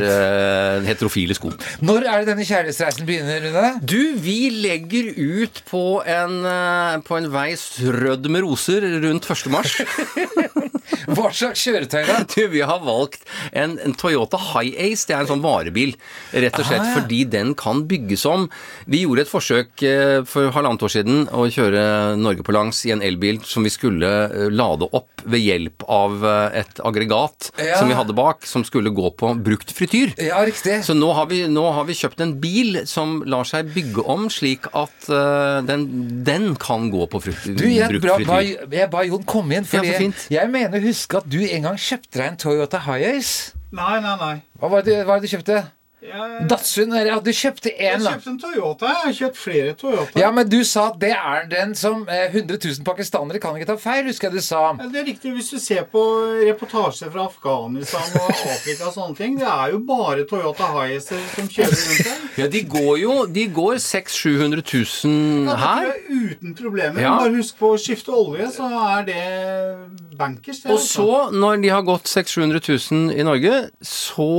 heterofile 0.83 1.35
sko. 1.37 1.53
Når 1.83 2.07
er 2.09 2.27
det 2.27 2.32
denne 2.33 2.45
kjærlighetsreisen 2.49 3.05
begynner, 3.05 3.43
Rune? 3.45 3.71
Du, 3.85 4.15
vi 4.17 4.49
legger 4.63 5.11
ut 5.13 5.61
på 5.69 6.01
en, 6.01 6.39
eh, 6.49 6.95
på 7.05 7.17
en 7.19 7.29
vei 7.33 7.51
strødd 7.59 8.29
med 8.33 8.45
roser 8.45 8.85
rundt 9.05 9.29
1. 9.29 9.51
mars. 9.53 9.77
Hva 11.15 11.29
slags 11.33 11.63
kjøretøy, 11.65 12.01
da? 12.07 12.17
Du, 12.33 12.41
vi 12.53 12.61
har 12.65 12.81
valgt 12.83 13.23
en, 13.51 13.77
en 13.83 13.93
Toyota 13.99 14.37
Hi-Ace. 14.51 15.07
Det 15.09 15.15
er 15.15 15.23
en 15.25 15.29
sånn 15.33 15.43
varebil, 15.43 15.95
rett 16.33 16.59
og 16.59 16.67
slett 16.67 16.83
Ah, 16.83 16.89
ja. 16.89 16.95
fordi 16.99 17.21
den 17.29 17.53
kan 17.59 17.83
bygges 17.87 18.25
om. 18.29 18.47
Vi 18.89 19.03
gjorde 19.03 19.23
et 19.25 19.31
forsøk 19.31 19.83
eh, 19.87 20.21
for 20.27 20.49
halvannet 20.55 20.83
år 20.83 20.91
siden 20.93 21.23
å 21.31 21.45
kjøre 21.53 21.83
Norge 22.19 22.43
på 22.45 22.55
langs 22.55 22.81
i 22.87 22.91
en 22.95 23.03
elbil 23.05 23.39
som 23.47 23.63
vi 23.65 23.71
skulle 23.73 24.09
eh, 24.27 24.47
lade 24.53 24.87
opp 24.91 25.23
ved 25.23 25.39
hjelp 25.45 25.85
av 25.87 26.25
eh, 26.27 26.59
et 26.63 26.81
aggregat 26.83 27.51
Ja. 27.63 27.77
som 27.79 27.87
vi 27.91 27.95
hadde 27.95 28.15
bak, 28.17 28.43
som 28.49 28.63
skulle 28.67 28.91
gå 28.93 29.11
på 29.19 29.31
brukt 29.45 29.71
frityr. 29.75 30.13
Ja, 30.21 30.41
riktig. 30.45 30.79
Så 30.87 30.95
nå 30.97 31.11
har, 31.15 31.27
vi, 31.31 31.43
nå 31.51 31.63
har 31.75 31.85
vi 31.87 31.95
kjøpt 31.97 32.21
en 32.25 32.35
bil 32.43 32.81
som 32.89 33.21
lar 33.29 33.47
seg 33.47 33.69
bygge 33.75 34.03
om 34.09 34.25
slik 34.33 34.65
at 34.75 35.07
uh, 35.11 35.61
den, 35.67 35.85
den 36.27 36.49
kan 36.61 36.89
gå 36.93 37.05
på 37.11 37.21
frukt, 37.23 37.45
Du, 37.55 37.63
jeg, 37.69 37.87
brukt 37.93 38.03
bra, 38.03 38.17
frityr. 38.19 38.65
ba, 38.67 38.75
jeg 38.81 38.89
ba 38.93 39.03
Jon 39.07 39.23
komme 39.29 39.59
inn, 39.59 39.67
fordi 39.69 39.93
Ja, 39.93 40.41
jeg 40.41 40.51
mener 40.53 40.72
å 40.79 40.83
huske 40.83 41.19
at 41.19 41.29
du 41.29 41.39
en 41.43 41.67
gang 41.67 41.79
kjøpte 41.79 42.17
deg 42.19 42.27
en 42.31 42.39
Toyota 42.41 42.81
Hi-Ace. 42.87 43.53
Nei, 43.73 43.97
nei, 44.01 44.13
nei. 44.21 44.35
Hva 44.61 44.69
var 44.73 44.85
det, 44.85 44.99
hva 45.03 45.15
var 45.15 45.21
det 45.21 45.29
du 45.29 45.35
kjøpte? 45.35 45.59
Jeg, 46.03 46.47
Datsun? 46.51 46.91
Ja, 47.07 47.15
du 47.23 47.29
kjøpte 47.31 47.71
jeg 47.71 47.93
en, 47.95 48.03
da. 48.03 48.11
kjøpte 48.17 48.29
en 48.33 48.39
Toyota. 48.41 48.89
Jeg 48.91 49.03
har 49.05 49.13
kjøpt 49.19 49.37
flere 49.39 49.73
Toyota. 49.79 50.19
Ja, 50.19 50.31
men 50.35 50.49
du 50.51 50.57
sa 50.67 50.89
at 50.91 50.97
det 50.99 51.11
er 51.15 51.45
den 51.51 51.71
som 51.79 52.03
eh, 52.11 52.25
100 52.33 52.57
000 52.59 52.83
pakistanere 52.87 53.39
kan 53.43 53.55
ikke 53.55 53.69
ta 53.71 53.77
feil, 53.79 54.03
husker 54.09 54.27
jeg 54.29 54.41
du 54.41 54.43
sa. 54.43 54.63
Ja, 54.79 54.89
Det 54.91 54.99
er 55.03 55.07
riktig. 55.11 55.31
Hvis 55.37 55.49
du 55.53 55.59
ser 55.63 55.85
på 55.91 56.01
reportasjer 56.43 57.11
fra 57.13 57.27
Afghanistan 57.29 58.03
og 58.19 58.29
Afrika 58.33 58.89
og 58.89 58.95
sånne 58.97 59.17
ting, 59.17 59.37
det 59.39 59.47
er 59.47 59.73
jo 59.73 59.79
bare 59.87 60.27
Toyota 60.29 60.67
Hiacer 60.75 61.23
som 61.37 61.47
kjører 61.47 61.79
rundt 61.87 62.09
der. 62.09 62.27
Ja, 62.43 62.49
de 62.49 62.63
går 62.67 62.93
jo 63.03 63.17
De 63.29 63.47
går 63.53 63.77
600 63.79 64.43
000-700 64.43 65.07
000 65.07 65.47
Ja, 65.47 65.71
det 65.83 65.93
er 65.93 66.29
uten 66.33 66.55
problemer. 66.57 67.01
Ja. 67.01 67.15
Bare 67.21 67.33
husk 67.37 67.57
på 67.59 67.73
å 67.75 67.79
skifte 67.79 68.11
olje, 68.15 68.49
så 68.53 68.67
er 68.97 69.05
det 69.07 69.21
bankers. 70.17 70.59
Det, 70.63 70.71
Og 70.71 70.77
altså. 70.77 70.93
så, 70.93 71.37
når 71.37 71.61
de 71.63 71.69
har 71.73 71.81
gått 71.87 72.07
600 72.11 72.61
000 72.91 73.13
i 73.19 73.23
Norge, 73.25 73.53
så 73.81 74.29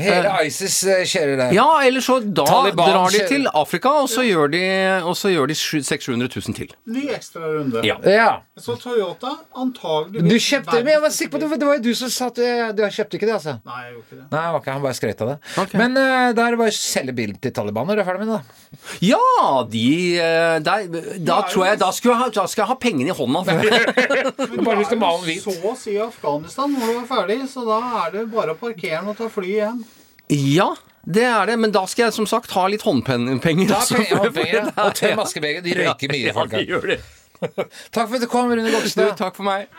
Hele 0.00 0.30
eh, 0.30 0.46
ISIS 0.48 0.78
eh, 0.88 0.99
kjører 1.08 1.36
det. 1.40 1.48
Ja, 1.56 1.68
eller 1.86 2.04
så 2.04 2.18
da 2.20 2.44
Taliban 2.48 2.92
drar 2.92 3.14
de 3.14 3.22
til 3.28 3.48
Afrika, 3.54 3.92
og 4.02 4.08
så 4.12 4.24
gjør 4.26 4.52
de, 4.52 4.62
og 5.06 5.16
så 5.18 5.32
gjør 5.32 5.50
de 5.50 5.56
600 5.56 6.28
000 6.28 6.56
til. 6.56 6.74
Ny 6.90 7.06
ekstra 7.14 7.48
runde. 7.54 7.82
Ja. 7.86 7.96
Ja. 8.04 8.30
Så 8.60 8.76
Toyota 8.76 9.32
antagelig 9.56 10.22
Du 10.26 10.36
kjøpte 10.36 10.80
Men 10.84 10.92
jeg 10.92 11.02
var 11.04 11.12
sikker 11.14 11.32
på 11.32 11.40
det, 11.40 11.48
det 11.60 11.68
var 11.68 11.78
jo 11.78 11.84
du 11.84 11.94
som 11.96 12.10
sa 12.12 12.28
at 12.30 12.40
eh, 12.44 12.72
du 12.76 12.82
kjøpte 12.84 13.16
ikke 13.16 13.28
det, 13.28 13.36
altså. 13.38 13.56
Nei, 13.64 13.78
jeg 13.86 13.94
gjorde 13.94 14.06
ikke 14.06 14.18
det. 14.18 14.26
Nei, 14.34 14.44
ok, 14.58 14.68
han 14.70 14.84
bare 14.84 14.98
skrøt 14.98 15.24
av 15.24 15.32
det. 15.32 15.36
Okay. 15.64 15.80
Men 15.80 15.96
uh, 15.96 16.30
da 16.36 16.46
er 16.46 16.56
det 16.56 16.60
bare 16.60 16.74
å 16.74 16.76
selge 16.76 17.14
bilen 17.16 17.38
til 17.40 17.54
Taliban 17.56 17.88
når 17.88 18.00
du 18.00 18.04
er 18.04 18.08
ferdig 18.10 18.26
med 18.26 18.32
det. 18.34 18.40
da. 18.40 18.90
Ja, 19.04 19.22
de 19.70 19.86
eh, 20.20 20.56
der, 20.64 20.86
Da 21.26 21.40
tror 21.48 21.66
jeg 21.66 21.80
Da 21.80 21.90
skal 21.94 22.12
jeg 22.12 22.20
ha, 22.20 22.28
da 22.34 22.46
skal 22.50 22.64
jeg 22.64 22.70
ha 22.70 22.76
pengene 22.80 23.14
i 23.14 23.16
hånda. 23.16 23.44
Men 23.48 24.64
Bare 24.66 24.76
du 24.76 24.84
husk 24.84 24.96
å 24.96 25.00
male 25.00 25.24
hvit. 25.24 25.42
så 25.44 25.56
å 25.70 25.74
si 25.78 25.96
i 25.96 26.02
Afghanistan 26.02 26.72
når 26.74 26.92
du 26.92 27.00
er 27.00 27.08
ferdig, 27.08 27.40
så 27.50 27.64
da 27.66 27.80
er 28.04 28.14
det 28.14 28.28
bare 28.32 28.54
å 28.54 28.60
parkere 28.60 29.00
den 29.00 29.12
og 29.12 29.18
ta 29.18 29.30
fly 29.32 29.50
igjen. 29.56 29.82
Ja, 30.30 30.68
det 31.06 31.24
er 31.24 31.46
det, 31.48 31.56
men 31.58 31.72
da 31.72 31.86
skal 31.88 32.08
jeg 32.08 32.16
som 32.18 32.26
sagt 32.28 32.52
ha 32.56 32.66
litt 32.68 32.84
håndpenger. 32.88 33.70
Ta 33.70 33.80
også. 33.80 33.96
penger, 33.96 34.20
håndpenger, 34.24 34.70
og 34.76 34.94
tøm 34.98 35.16
maskebeger. 35.22 35.64
De 35.64 35.76
røyker 35.78 36.12
mye, 36.12 36.26
ja, 36.28 36.34
folk. 36.36 36.56
de 36.56 36.66
gjør 36.68 36.92
det. 36.94 37.00
Takk 37.94 38.04
for 38.04 38.18
at 38.18 38.24
du 38.24 38.28
kom, 38.28 38.50
Rune 38.52 38.68
Goksen. 38.68 39.06
Gokstad. 39.06 39.16
takk 39.16 39.38
for 39.38 39.48
meg. 39.48 39.70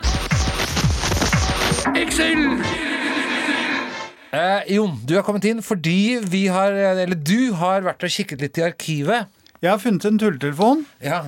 Eh, 4.32 4.74
Jon, 4.74 4.96
du 5.06 5.14
har 5.18 5.26
kommet 5.28 5.46
inn 5.46 5.60
fordi 5.66 6.22
vi 6.32 6.46
har 6.50 6.72
Eller 6.72 7.20
du 7.20 7.52
har 7.60 7.84
vært 7.86 8.06
og 8.08 8.14
kikket 8.14 8.42
litt 8.42 8.58
i 8.58 8.66
arkivet. 8.66 9.30
Jeg 9.62 9.70
har 9.70 9.82
funnet 9.82 10.08
en 10.10 10.18
tulletelefon. 10.18 10.86
Ja. 11.06 11.28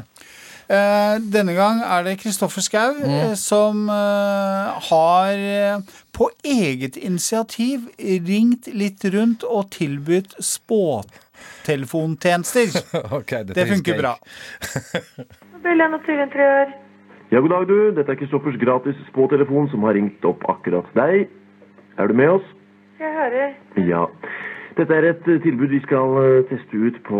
Eh, 0.74 1.16
denne 1.20 1.54
gang 1.58 1.84
er 1.84 2.06
det 2.06 2.16
Kristoffer 2.22 2.64
Schou 2.64 2.96
mm. 3.04 3.34
som 3.38 3.84
eh, 3.92 4.88
har 4.88 5.34
eh, 5.38 5.98
på 6.14 6.30
eget 6.46 6.98
initiativ 6.98 7.80
ringt 8.28 8.68
litt 8.74 9.06
rundt 9.16 9.44
og 9.44 9.72
tilbudt 9.74 10.36
spåtelefontjenester. 10.46 12.68
okay, 13.20 13.44
Det 13.50 13.68
funker 13.72 13.98
bra. 14.00 14.14
Bella 15.64 15.88
Naturinteriør. 15.96 16.68
Ja, 17.34 17.40
god 17.40 17.50
dag 17.50 17.68
du. 17.68 17.92
Dette 17.98 18.12
er 18.14 18.18
Kristoffers 18.20 18.58
gratis 18.62 18.98
spåtelefon 19.10 19.70
som 19.72 19.84
har 19.88 19.94
ringt 19.98 20.26
opp 20.30 20.42
akkurat 20.52 20.88
deg. 20.98 21.14
Er 21.98 22.06
du 22.08 22.14
med 22.18 22.30
oss? 22.36 22.48
Jeg 23.02 23.12
hører. 23.18 23.48
Ja. 23.90 24.04
Dette 24.78 24.94
er 24.94 25.04
et 25.10 25.24
tilbud 25.26 25.70
vi 25.70 25.82
skal 25.86 26.08
eh, 26.22 26.46
teste 26.50 26.76
ut 26.78 26.98
på 27.06 27.20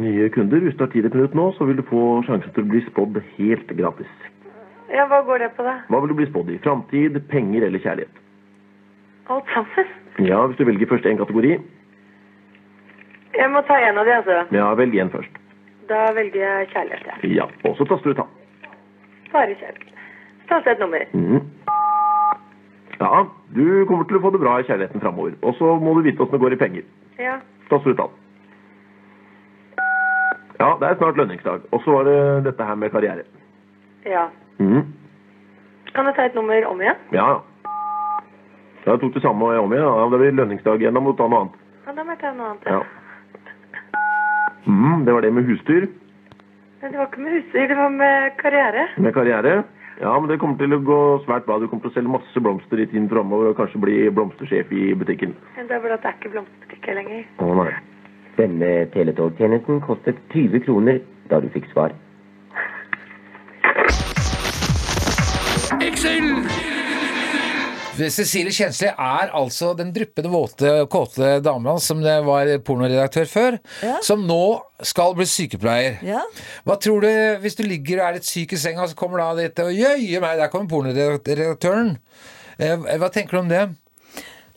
nye 0.00 0.28
kunder. 0.32 0.58
Hvis 0.64 0.76
du 0.76 0.82
har 0.84 0.92
tid 0.92 1.04
et 1.08 1.14
minutt 1.16 1.34
nå, 1.36 1.52
så 1.56 1.62
vil 1.68 1.78
du 1.80 1.84
få 1.88 2.02
sjansen 2.28 2.52
til 2.52 2.62
å 2.64 2.70
bli 2.72 2.80
spådd 2.88 3.14
helt 3.36 3.68
gratis. 3.76 4.12
Ja, 4.92 5.06
hva 5.08 5.20
går 5.24 5.38
det 5.44 5.50
på, 5.56 5.62
da? 5.64 5.74
Hva 5.88 5.98
vil 6.02 6.10
du 6.12 6.16
bli 6.20 6.28
spådd 6.28 6.48
i? 6.52 6.60
Framtid, 6.64 7.12
penger 7.32 7.60
eller 7.68 7.80
kjærlighet? 7.80 8.21
Alt 9.30 9.44
sammen? 9.54 9.86
Ja, 10.18 10.46
hvis 10.46 10.56
du 10.58 10.64
velger 10.64 10.86
først 10.90 11.06
én 11.06 11.16
kategori. 11.16 11.52
Jeg 13.38 13.50
må 13.50 13.60
ta 13.66 13.78
en 13.80 13.98
av 13.98 14.06
de, 14.06 14.14
altså. 14.16 14.38
Ja, 14.52 14.74
velg 14.74 14.94
én 14.94 15.10
først. 15.12 15.38
Da 15.88 16.12
velger 16.16 16.42
jeg 16.42 16.68
kjærlighet, 16.72 17.06
ja. 17.06 17.16
Ja, 17.28 17.46
og 17.68 17.76
så 17.76 17.84
taster 17.88 18.12
du 18.12 18.18
ta. 18.18 18.26
Bare 19.32 19.54
kjærlighet. 19.54 19.94
Taster 20.48 20.72
et 20.74 20.82
nummer. 20.82 21.04
Mm. 21.12 21.40
Ja, 23.00 23.22
du 23.56 23.84
kommer 23.88 24.04
til 24.04 24.18
å 24.18 24.22
få 24.22 24.30
det 24.34 24.40
bra 24.42 24.58
i 24.60 24.66
kjærligheten 24.68 25.02
framover. 25.02 25.32
Og 25.42 25.56
så 25.58 25.76
må 25.80 25.94
du 25.96 26.02
vite 26.06 26.22
åssen 26.22 26.36
det 26.36 26.42
går 26.44 26.56
i 26.56 26.60
penger. 26.60 26.84
Ja. 27.18 27.38
Taster 27.70 27.94
du 27.94 27.98
ta. 27.98 28.08
Ja, 30.60 30.74
det 30.80 30.88
er 30.88 30.98
snart 31.00 31.16
lønningsdag. 31.18 31.64
Og 31.72 31.82
så 31.82 31.96
var 31.96 32.04
det 32.06 32.18
dette 32.44 32.66
her 32.68 32.76
med 32.78 32.92
karriere. 32.92 33.24
Ja. 34.06 34.28
Mm. 34.58 34.92
Kan 35.94 36.06
jeg 36.06 36.14
ta 36.16 36.28
et 36.28 36.36
nummer 36.38 36.68
om 36.68 36.80
igjen? 36.80 37.00
Ja, 37.12 37.26
ja. 37.32 37.40
Jeg 38.82 38.98
tok 38.98 39.14
det 39.14 39.22
samme 39.22 39.46
om 39.62 39.72
igjen. 39.72 39.84
Ja, 39.86 40.08
det 40.10 40.18
blir 40.18 40.38
lønningsdag 40.40 40.82
igjen. 40.82 40.94
Da 40.96 41.02
må 41.02 41.12
du 41.12 41.20
ta 41.20 41.28
noe 41.30 41.44
annet. 41.44 41.60
Ja, 41.86 41.92
da 41.94 42.04
må 42.04 42.14
jeg 42.14 42.22
ta 42.22 42.32
noe 42.34 42.48
annet. 42.52 42.66
Ja. 42.66 42.80
Mm, 44.66 45.04
det 45.06 45.14
var 45.14 45.22
det 45.22 45.34
med 45.34 45.46
husdyr. 45.46 45.86
Men 46.82 46.90
det 46.90 46.98
var 46.98 47.06
ikke 47.10 47.22
med 47.22 47.36
husdyr, 47.36 47.68
det 47.70 47.78
var 47.78 47.94
med 47.94 48.36
karriere. 48.42 48.88
Med 48.98 49.14
karriere. 49.14 49.62
Ja, 50.00 50.18
men 50.18 50.28
det 50.30 50.38
kommer 50.42 50.58
til 50.58 50.74
å 50.74 50.80
gå 50.82 50.98
svært 51.26 51.46
bra. 51.46 51.60
Du 51.62 51.68
kommer 51.70 51.84
til 51.84 51.92
å 51.92 51.94
selge 51.94 52.10
masse 52.10 52.42
blomster 52.42 52.80
i 52.82 52.88
tiden 52.90 53.06
framover 53.10 53.52
og 53.52 53.58
kanskje 53.60 53.82
bli 53.84 53.96
blomstersjef 54.10 54.72
i 54.74 54.90
butikken. 54.98 55.36
Men 55.56 55.70
det 55.70 55.78
er 55.78 55.84
bare 55.84 55.98
at 55.98 56.02
det 56.02 56.10
er 56.10 56.18
ikke 56.18 56.32
blomsterbutikker 56.34 56.98
lenger. 56.98 57.22
Å 57.38 57.54
nei. 57.60 57.70
Denne 58.40 58.72
teletogtjenesten 58.96 59.82
kostet 59.84 60.18
20 60.34 60.64
kroner 60.66 61.02
da 61.30 61.38
du 61.44 61.50
fikk 61.54 61.70
svar. 61.70 61.94
Cecilie 67.92 68.52
Kjensli 68.54 68.88
er 68.88 69.32
altså 69.36 69.72
den 69.76 69.90
dryppende 69.92 70.30
våte, 70.32 70.70
kåte 70.90 71.34
dama 71.44 71.74
som 71.82 72.00
det 72.02 72.14
var 72.24 72.48
pornoredaktør 72.64 73.28
før, 73.28 73.58
Ja. 73.82 73.98
som 74.02 74.24
nå 74.26 74.38
skal 74.82 75.14
bli 75.18 75.26
sykepleier. 75.28 75.98
Ja. 76.02 76.22
Hva 76.64 76.78
tror 76.80 77.02
du, 77.04 77.10
hvis 77.42 77.56
du 77.58 77.62
ligger 77.66 78.00
og 78.00 78.08
er 78.08 78.12
litt 78.18 78.24
syk 78.28 78.52
i 78.56 78.56
senga, 78.56 78.86
så 78.88 78.96
kommer 78.96 79.18
da 79.20 79.34
dette 79.42 79.66
og 79.68 79.72
jøye 79.76 80.20
meg, 80.24 80.38
der 80.40 80.48
kommer 80.48 80.68
pornoredaktøren. 80.72 81.98
Eh, 82.58 82.76
Hva 82.76 83.10
tenker 83.12 83.36
du 83.36 83.38
om 83.44 83.48
det? 83.52 83.68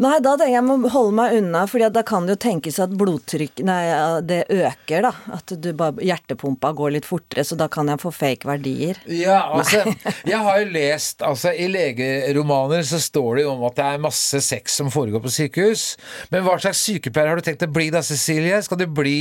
Nei, 0.01 0.17
da 0.19 0.35
tenker 0.35 0.51
jeg 0.51 0.55
jeg 0.55 0.65
må 0.65 0.89
holde 0.91 1.13
meg 1.15 1.35
unna, 1.39 1.63
for 1.69 1.83
da 1.93 2.01
kan 2.07 2.25
det 2.27 2.35
jo 2.35 2.41
tenkes 2.45 2.79
at 2.83 2.93
blodtrykk 2.97 3.61
Nei, 3.65 3.81
det 4.27 4.41
øker, 4.51 5.05
da. 5.07 5.11
At 5.35 5.53
du 5.61 5.69
bare, 5.77 5.99
hjertepumpa 6.03 6.71
går 6.75 6.95
litt 6.97 7.07
fortere, 7.07 7.45
så 7.47 7.57
da 7.59 7.67
kan 7.71 7.89
jeg 7.91 8.01
få 8.01 8.11
fake 8.15 8.47
verdier. 8.47 8.99
Ja, 9.07 9.39
altså, 9.55 9.83
jeg 10.31 10.39
har 10.47 10.59
jo 10.61 10.69
lest 10.73 11.23
altså, 11.25 11.53
I 11.53 11.67
legeromaner 11.71 12.83
så 12.87 12.99
står 13.01 13.39
det 13.39 13.45
jo 13.45 13.53
om 13.55 13.65
at 13.69 13.77
det 13.79 13.85
er 13.87 14.03
masse 14.03 14.41
sex 14.43 14.77
som 14.81 14.91
foregår 14.93 15.23
på 15.23 15.31
sykehus. 15.33 15.85
Men 16.33 16.45
hva 16.45 16.57
slags 16.61 16.83
sykepleier 16.85 17.31
har 17.31 17.39
du 17.39 17.45
tenkt 17.45 17.63
å 17.65 17.71
bli 17.71 17.87
da, 17.93 18.03
Cecilie? 18.05 18.59
Skal 18.65 18.81
du 18.81 18.87
bli 18.91 19.17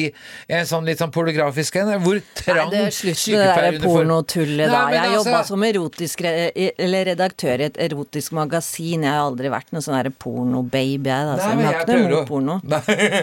en 0.49 0.67
sånn 0.69 0.87
litt 0.89 1.03
sånn 1.03 1.15
pornografisk 1.15 1.79
en? 1.81 1.95
Hvor 2.05 2.21
trang 2.39 2.65
Nei, 2.65 2.67
det 2.75 2.83
er 2.89 2.97
slutt 2.99 3.25
med 3.35 3.79
det 3.79 3.83
pornotullet, 3.85 4.67
da. 4.67 4.83
Jeg 4.95 5.01
altså- 5.05 5.17
jobba 5.21 5.45
som 5.49 5.67
erotisk 5.71 6.25
eller 6.25 7.05
redaktør 7.13 7.61
i 7.63 7.69
et 7.71 7.81
erotisk 7.89 8.35
magasin. 8.37 9.05
Jeg 9.07 9.11
har 9.13 9.25
aldri 9.25 9.53
vært 9.53 9.73
noe 9.75 9.85
sånn 9.85 9.97
derre 9.99 10.11
pornobaby, 10.11 10.64
jeg, 10.73 11.27
da. 11.29 11.35
Så 11.39 11.51
Nei, 11.51 11.65
jeg 11.65 11.69
har 11.69 11.83
ikke 11.85 11.99
noe 11.99 12.15
prøver 12.15 12.29
porno. 12.29 12.57
Nei. 12.65 12.81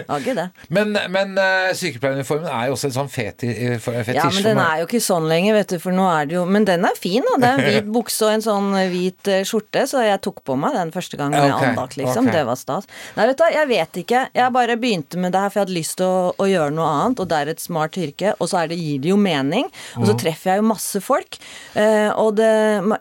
Har 0.08 0.22
ikke 0.22 0.34
det. 0.38 0.46
Men, 0.76 0.96
men 1.12 1.34
uh, 1.36 1.70
sykepleieruniformen 1.76 2.48
er 2.48 2.68
jo 2.68 2.76
også 2.76 2.88
en 2.88 2.94
sånn 2.94 3.10
feti, 3.12 3.48
eh, 3.50 3.74
fetisj 3.82 4.16
Ja, 4.16 4.28
men 4.32 4.44
den 4.46 4.60
er 4.62 4.80
jo 4.80 4.86
ikke 4.86 5.00
sånn 5.04 5.26
lenger, 5.28 5.56
vet 5.58 5.74
du, 5.74 5.76
for 5.82 5.94
nå 5.94 6.06
er 6.08 6.28
det 6.28 6.36
jo 6.36 6.44
Men 6.48 6.64
den 6.68 6.86
er 6.88 6.96
fin, 6.98 7.24
da. 7.26 7.36
Det 7.42 7.48
er 7.50 7.60
en 7.60 7.68
hvit 7.68 7.90
bukse 7.98 8.24
og 8.26 8.32
en 8.36 8.44
sånn 8.44 8.70
hvit 8.92 9.30
eh, 9.30 9.42
skjorte, 9.48 9.84
så 9.90 10.04
jeg 10.06 10.20
tok 10.24 10.40
på 10.48 10.56
meg 10.60 10.76
den 10.78 10.92
første 10.94 11.18
gangen 11.20 11.38
jeg 11.38 11.52
okay, 11.54 11.72
andakt, 11.72 11.98
liksom. 12.00 12.28
Okay. 12.28 12.38
Det 12.38 12.44
var 12.48 12.60
stas. 12.60 12.88
Nei, 13.18 13.28
vet 13.30 13.40
du 13.40 13.44
jeg 13.52 13.68
vet 13.68 14.00
ikke. 14.04 14.22
Jeg 14.38 14.54
bare 14.54 14.78
begynte 14.80 15.20
med 15.20 15.34
det 15.34 15.42
her 15.42 15.52
for 15.52 15.60
jeg 15.60 15.66
hadde 15.66 15.76
lyst 15.76 15.98
til 16.00 16.08
å, 16.08 16.32
å 16.40 16.48
gjøre 16.48 16.74
noe 16.76 16.88
annet, 16.88 17.22
og 17.22 17.30
det 17.30 17.40
er 17.40 17.52
et 17.52 17.62
smart 17.62 17.98
yrke, 18.00 18.34
og 18.38 18.50
så 18.50 18.64
det, 18.70 18.78
gir 18.80 19.02
det 19.02 19.12
jo 19.12 19.18
mening. 19.20 19.68
Og 19.98 20.06
så 20.08 20.16
treffer 20.18 20.54
jeg 20.54 20.62
jo 20.62 20.68
masse 20.70 21.02
folk, 21.02 21.38
og 21.76 22.36
det 22.38 22.50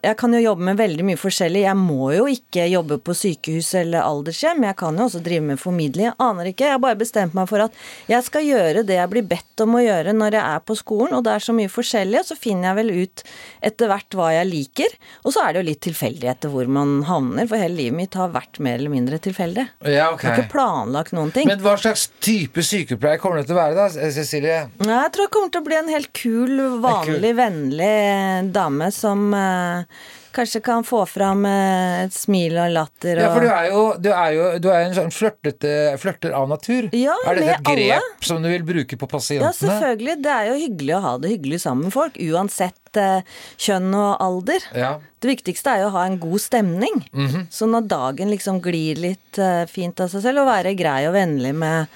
Jeg 0.01 0.15
kan 0.19 0.33
jo 0.33 0.41
jobbe 0.41 0.65
med 0.71 0.79
veldig 0.79 1.05
mye 1.07 1.19
forskjellig. 1.19 1.63
Jeg 1.67 1.77
må 1.79 2.11
jo 2.15 2.27
ikke 2.31 2.65
jobbe 2.71 2.97
på 3.03 3.15
sykehus 3.17 3.73
eller 3.79 4.05
aldershjem, 4.31 4.63
jeg 4.65 4.77
kan 4.79 4.97
jo 4.97 5.05
også 5.07 5.21
drive 5.23 5.43
med 5.43 5.59
formidling. 5.59 6.07
Jeg 6.09 6.15
aner 6.19 6.49
ikke. 6.51 6.65
Jeg 6.65 6.75
har 6.75 6.81
bare 6.81 6.99
bestemt 6.99 7.35
meg 7.35 7.49
for 7.49 7.63
at 7.65 7.75
jeg 8.09 8.23
skal 8.25 8.45
gjøre 8.45 8.83
det 8.87 8.97
jeg 8.97 9.11
blir 9.11 9.25
bedt 9.27 9.63
om 9.63 9.75
å 9.75 9.83
gjøre 9.83 10.13
når 10.15 10.37
jeg 10.37 10.43
er 10.55 10.63
på 10.65 10.77
skolen, 10.79 11.15
og 11.17 11.25
det 11.25 11.33
er 11.35 11.43
så 11.43 11.55
mye 11.55 11.71
forskjellig, 11.71 12.21
og 12.21 12.29
så 12.29 12.37
finner 12.39 12.69
jeg 12.69 12.79
vel 12.79 12.93
ut 13.01 13.23
etter 13.71 13.91
hvert 13.91 14.17
hva 14.17 14.29
jeg 14.35 14.49
liker. 14.49 14.95
Og 15.25 15.35
så 15.35 15.43
er 15.43 15.53
det 15.53 15.61
jo 15.61 15.67
litt 15.71 15.83
tilfeldig 15.83 16.31
etter 16.31 16.53
hvor 16.53 16.71
man 16.71 17.01
havner, 17.09 17.49
for 17.49 17.61
hele 17.61 17.77
livet 17.77 17.97
mitt 17.97 18.17
har 18.19 18.31
vært 18.33 18.61
mer 18.63 18.79
eller 18.79 18.93
mindre 18.93 19.19
tilfeldig. 19.21 19.67
Ja, 19.85 20.11
okay. 20.13 20.29
Jeg 20.29 20.37
har 20.37 20.43
ikke 20.45 20.55
planlagt 20.55 21.15
noen 21.17 21.33
ting. 21.35 21.49
Men 21.49 21.61
hva 21.63 21.75
slags 21.81 22.07
type 22.23 22.63
sykepleier 22.65 23.21
kommer 23.21 23.41
det 23.41 23.49
til 23.49 23.57
å 23.57 23.61
være 23.61 23.77
da, 23.77 23.89
Cecilie? 24.11 24.63
Jeg 24.79 25.13
tror 25.13 25.27
jeg 25.27 25.33
kommer 25.35 25.53
til 25.53 25.63
å 25.63 25.67
bli 25.67 25.79
en 25.81 25.91
helt 25.91 26.11
kul, 26.17 26.57
vanlig, 26.81 27.35
vennlig 27.37 27.93
dame 28.55 28.91
som 28.95 29.29
eh, 29.35 30.01
kanskje 30.35 30.61
kan 30.63 30.85
få 30.87 31.03
fram 31.09 31.45
eh, 31.47 32.05
et 32.05 32.15
smil 32.15 32.57
og 32.61 32.71
latter 32.75 33.19
og 33.19 33.23
Ja, 33.25 33.31
for 33.33 33.45
du 33.45 33.51
er 33.51 33.67
jo, 33.69 33.81
du 33.99 34.09
er 34.13 34.35
jo 34.35 34.47
du 34.63 34.69
er 34.71 34.85
en 34.85 34.95
sånn 34.97 35.13
flørtete 35.13 35.73
flørter 36.01 36.35
av 36.37 36.47
natur. 36.51 36.89
Ja, 36.95 37.15
er 37.27 37.39
dette 37.39 37.57
et 37.57 37.65
grep 37.67 37.97
alle. 37.97 38.15
som 38.27 38.41
du 38.43 38.49
vil 38.51 38.65
bruke 38.67 38.99
på 38.99 39.09
pasientene? 39.11 39.51
Ja, 39.51 39.57
selvfølgelig. 39.57 40.17
Det 40.23 40.33
er 40.37 40.49
jo 40.51 40.57
hyggelig 40.63 40.97
å 40.97 41.03
ha 41.05 41.13
det 41.21 41.33
hyggelig 41.35 41.61
sammen 41.65 41.89
med 41.89 41.95
folk, 41.95 42.17
uansett 42.31 42.99
eh, 43.01 43.37
kjønn 43.61 43.91
og 43.93 44.11
alder. 44.23 44.67
Ja. 44.77 44.95
Det 45.21 45.29
viktigste 45.35 45.75
er 45.75 45.83
jo 45.83 45.91
å 45.91 45.95
ha 45.99 46.07
en 46.09 46.19
god 46.21 46.41
stemning. 46.41 47.03
Mhm. 47.11 47.47
Så 47.53 47.69
når 47.69 47.87
dagen 47.91 48.33
liksom 48.33 48.61
glir 48.63 48.99
litt 49.01 49.39
eh, 49.41 49.63
fint 49.69 49.99
av 50.01 50.11
seg 50.13 50.25
selv, 50.25 50.43
og 50.43 50.51
være 50.51 50.75
grei 50.79 51.03
og 51.09 51.15
vennlig 51.17 51.53
med 51.57 51.91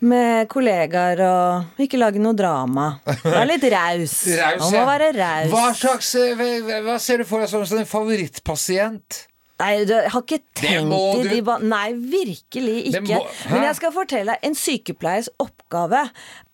med 0.00 0.48
kollegaer 0.52 1.20
og 1.26 1.80
ikke 1.84 1.98
lage 2.00 2.20
noe 2.22 2.36
drama. 2.36 2.86
Vær 3.24 3.48
litt 3.48 3.64
raus. 3.72 4.14
Raus, 4.40 4.60
Man 4.62 4.70
må 4.72 4.78
ja. 4.78 4.86
være 4.88 5.10
raus. 5.16 5.50
Hva 5.52 5.66
slags 5.76 6.14
eh, 6.20 6.44
hva, 6.86 6.96
ser 7.02 7.20
du 7.22 7.28
for 7.28 7.44
deg 7.44 7.50
som 7.52 7.80
en 7.80 7.88
favorittpasient? 7.88 9.26
Nei, 9.60 9.84
du, 9.84 9.92
har 9.92 10.22
ikke 10.24 10.38
tenkt 10.56 10.94
i 11.20 11.24
de 11.28 11.40
ba... 11.44 11.58
Nei, 11.60 11.90
virkelig 11.92 12.78
ikke. 12.94 13.02
må- 13.10 13.26
Men 13.52 13.66
jeg 13.68 13.76
skal 13.76 13.92
fortelle 13.92 14.32
deg, 14.32 14.46
en 14.48 14.56
sykepleiers 14.56 15.28
oppgave 15.42 16.06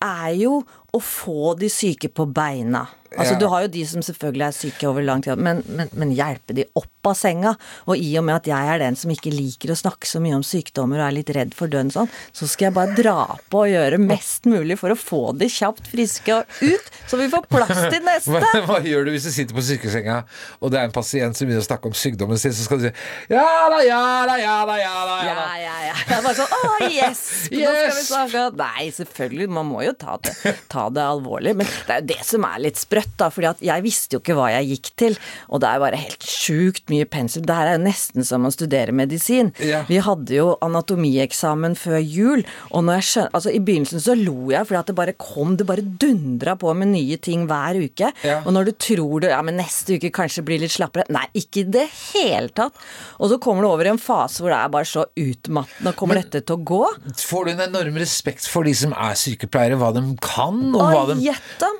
er 0.03 0.33
jo 0.35 0.57
å 0.91 0.99
få 0.99 1.53
de 1.59 1.69
syke 1.71 2.11
på 2.11 2.25
beina. 2.27 2.83
Altså, 3.15 3.33
Ja. 3.33 3.39
Du 3.39 3.47
har 3.51 3.61
jo 3.63 3.67
de 3.71 3.83
som 3.87 4.01
selvfølgelig 4.03 4.45
er 4.47 4.55
syke 4.55 4.87
over 4.89 5.05
lang 5.05 5.21
tid, 5.23 5.37
men, 5.39 5.61
men, 5.69 5.89
men 5.93 6.11
hjelpe 6.17 6.55
de 6.57 6.65
opp 6.75 7.07
av 7.07 7.15
senga. 7.15 7.53
Og 7.87 7.95
i 8.01 8.09
og 8.19 8.25
med 8.27 8.35
at 8.41 8.47
jeg 8.49 8.71
er 8.73 8.81
den 8.81 8.97
som 8.99 9.11
ikke 9.13 9.31
liker 9.31 9.71
å 9.71 9.77
snakke 9.79 10.09
så 10.09 10.19
mye 10.23 10.35
om 10.35 10.43
sykdommer 10.43 10.99
og 10.99 11.05
er 11.07 11.15
litt 11.15 11.31
redd 11.35 11.53
for 11.55 11.71
døden 11.71 11.91
sånn, 11.93 12.09
så 12.35 12.47
skal 12.49 12.67
jeg 12.69 12.75
bare 12.75 12.97
dra 12.97 13.15
på 13.53 13.61
og 13.63 13.69
gjøre 13.71 13.99
mest 14.01 14.49
mulig 14.49 14.75
for 14.81 14.91
å 14.91 14.97
få 14.99 15.21
de 15.39 15.47
kjapt 15.51 15.87
friske 15.93 16.35
og 16.35 16.59
ut, 16.65 16.91
så 17.07 17.19
vi 17.21 17.29
får 17.31 17.47
plass 17.51 17.79
til 17.93 18.03
neste. 18.09 18.33
Hva, 18.35 18.63
hva 18.67 18.79
gjør 18.83 19.07
du 19.07 19.13
hvis 19.15 19.29
du 19.29 19.31
sitter 19.31 19.55
på 19.55 19.63
sykesenga, 19.69 20.19
og 20.59 20.73
det 20.73 20.81
er 20.81 20.89
en 20.89 20.95
pasient 20.95 21.37
som 21.37 21.47
begynner 21.47 21.63
å 21.63 21.69
snakke 21.69 21.87
om 21.91 21.95
sykdommen 21.97 22.41
sin, 22.41 22.55
så 22.57 22.67
skal 22.67 22.81
du 22.83 22.89
si 22.89 22.93
ja 23.31 23.45
da, 23.71 23.79
ja 23.87 24.01
da, 24.27 24.35
ja 24.41 24.57
da, 24.67 24.75
ja 24.81 24.95
da. 25.07 25.17
Ja, 25.23 25.25
Ja, 25.27 25.35
da. 25.39 25.47
ja, 25.61 25.75
ja. 25.87 25.95
Jeg 26.07 26.17
er 26.17 26.23
bare 26.25 26.35
sånn 26.37 26.53
Å, 26.57 26.91
yes! 26.91 27.21
Nå 27.53 27.71
skal 27.71 27.95
vi 27.97 28.03
snakke 28.07 28.43
Nei, 28.57 28.87
selvfølgelig. 28.95 29.47
Man 29.53 29.67
må 29.69 29.81
jo 29.85 29.91
ta 29.99 30.15
det, 30.23 30.33
ta 30.71 30.87
det 30.93 31.03
alvorlig. 31.03 31.53
Men 31.59 31.67
det 31.87 31.93
er 31.95 32.01
jo 32.01 32.07
det 32.11 32.19
som 32.25 32.45
er 32.47 32.61
litt 32.63 32.79
sprøtt, 32.79 32.95
da. 33.17 33.29
fordi 33.33 33.49
at 33.51 33.63
jeg 33.65 33.85
visste 33.85 34.17
jo 34.17 34.21
ikke 34.21 34.37
hva 34.37 34.49
jeg 34.55 34.69
gikk 34.73 34.91
til. 34.99 35.17
Og 35.51 35.61
det 35.61 35.69
er 35.69 35.83
bare 35.83 36.01
helt 36.01 36.27
sjukt 36.27 36.89
mye 36.93 37.07
pensum. 37.09 37.45
Det 37.47 37.57
her 37.57 37.71
er 37.71 37.77
jo 37.77 37.85
nesten 37.85 38.27
som 38.27 38.47
å 38.47 38.53
studere 38.53 38.95
medisin. 38.95 39.53
Ja. 39.63 39.83
Vi 39.89 39.99
hadde 40.03 40.35
jo 40.37 40.55
anatomieksamen 40.65 41.77
før 41.79 41.99
jul, 42.01 42.45
og 42.71 42.87
når 42.87 43.01
jeg 43.01 43.09
skjøn... 43.11 43.29
Altså, 43.37 43.53
i 43.53 43.61
begynnelsen 43.63 44.01
så 44.01 44.15
lo 44.17 44.51
jeg 44.51 44.67
fordi 44.67 44.79
at 44.79 44.89
det 44.89 44.95
bare 44.97 45.13
kom 45.19 45.55
Det 45.59 45.65
bare 45.67 45.83
dundra 45.83 46.55
på 46.59 46.71
med 46.77 46.91
nye 46.93 47.17
ting 47.21 47.45
hver 47.49 47.77
uke. 47.79 48.11
Ja. 48.25 48.39
Og 48.43 48.53
når 48.55 48.69
du 48.69 48.73
tror 48.87 49.23
det 49.23 49.31
Ja, 49.33 49.41
men 49.45 49.59
neste 49.59 49.97
uke 49.97 50.11
kanskje 50.13 50.43
blir 50.47 50.61
litt 50.61 50.73
slappere. 50.73 51.05
Nei, 51.13 51.25
ikke 51.37 51.63
i 51.63 51.67
det 51.77 51.85
hele 52.13 52.51
tatt. 52.55 52.77
Og 53.21 53.31
så 53.31 53.39
kommer 53.41 53.65
du 53.65 53.69
over 53.69 53.87
i 53.87 53.93
en 53.93 54.01
fase 54.01 54.41
hvor 54.43 54.53
det 54.53 54.59
er 54.59 54.73
bare 54.73 54.89
så 54.89 55.05
utmattende. 55.17 55.93
Kommer 55.97 56.21
dette 56.21 56.41
til 56.41 56.57
å 56.57 56.63
gå? 56.71 56.81
Får 57.27 57.47
du 57.47 57.53
en 57.53 57.65
enorm 57.67 57.99
respekt 58.01 58.47
for 58.49 58.67
de 58.67 58.73
som 58.77 58.93
er 58.95 59.17
sykepleiere, 59.19 59.77
hva 59.79 59.91
de 59.95 60.03
kan, 60.23 60.59
om 60.71 60.77
hva 60.77 61.05
de! 61.11 61.17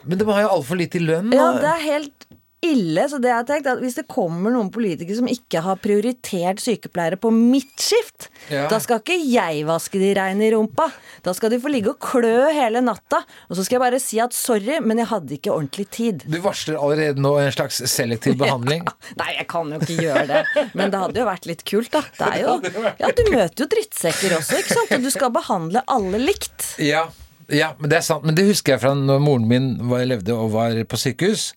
Men 0.08 0.20
de 0.20 0.28
har 0.30 0.46
jo 0.46 0.54
altfor 0.58 0.80
lite 0.80 1.00
i 1.00 1.06
lønn. 1.08 1.34
Ja, 1.36 1.52
det 1.62 1.72
er 1.76 1.86
helt 1.92 2.28
ille. 2.68 3.04
Så 3.08 3.20
det 3.22 3.30
jeg 3.30 3.38
har 3.38 3.46
tenkt, 3.48 3.68
at 3.70 3.80
hvis 3.84 3.96
det 4.00 4.08
kommer 4.10 4.50
noen 4.52 4.72
politikere 4.74 5.16
som 5.20 5.28
ikke 5.30 5.62
har 5.64 5.78
prioritert 5.80 6.58
sykepleiere 6.60 7.16
på 7.22 7.30
midtskift, 7.32 8.26
Ja. 8.50 8.64
da 8.72 8.80
skal 8.82 8.98
ikke 9.00 9.18
jeg 9.30 9.62
vaske 9.68 10.00
de 10.02 10.10
reine 10.18 10.48
i 10.48 10.50
rumpa. 10.56 10.88
Da 11.24 11.34
skal 11.38 11.52
de 11.54 11.60
få 11.62 11.70
ligge 11.72 11.92
og 11.94 12.00
klø 12.02 12.50
hele 12.56 12.82
natta. 12.84 13.20
Og 13.48 13.56
så 13.60 13.64
skal 13.68 13.78
jeg 13.78 13.84
bare 13.86 14.00
si 14.02 14.20
at 14.24 14.34
sorry, 14.36 14.80
men 14.82 14.98
jeg 15.04 15.08
hadde 15.12 15.38
ikke 15.38 15.54
ordentlig 15.54 15.86
tid. 15.94 16.26
Du 16.26 16.40
varsler 16.44 16.80
allerede 16.82 17.22
nå 17.24 17.36
en 17.44 17.54
slags 17.54 17.78
selektiv 17.94 18.36
behandling. 18.42 18.84
Nei, 19.22 19.30
jeg 19.38 19.48
kan 19.54 19.70
jo 19.72 19.80
ikke 19.84 20.00
gjøre 20.08 20.26
det. 20.34 20.42
Men 20.74 20.92
det 20.92 21.04
hadde 21.06 21.22
jo 21.22 21.30
vært 21.30 21.46
litt 21.54 21.64
kult, 21.70 21.92
da. 21.94 22.02
Det 22.18 22.32
er 22.34 22.42
jo, 22.42 22.58
ja, 23.06 23.14
du 23.14 23.24
møter 23.32 23.64
jo 23.68 23.70
drittsekker 23.78 24.38
også, 24.42 24.60
ikke 24.64 24.80
sant? 24.82 24.98
Og 24.98 25.06
du 25.08 25.12
skal 25.14 25.32
behandle 25.38 25.86
alle 25.94 26.26
likt. 26.26 26.72
Ja, 26.82 27.06
ja, 27.50 27.70
men 27.80 27.90
det 27.92 27.98
er 28.00 28.04
sant. 28.06 28.24
Men 28.28 28.36
det 28.36 28.44
husker 28.50 28.74
jeg 28.76 28.82
fra 28.84 28.92
når 28.98 29.22
moren 29.24 29.48
min 29.48 29.68
var, 29.90 30.04
levde 30.10 30.36
og 30.36 30.50
var 30.56 30.76
på 30.90 30.98
sykehus. 31.00 31.54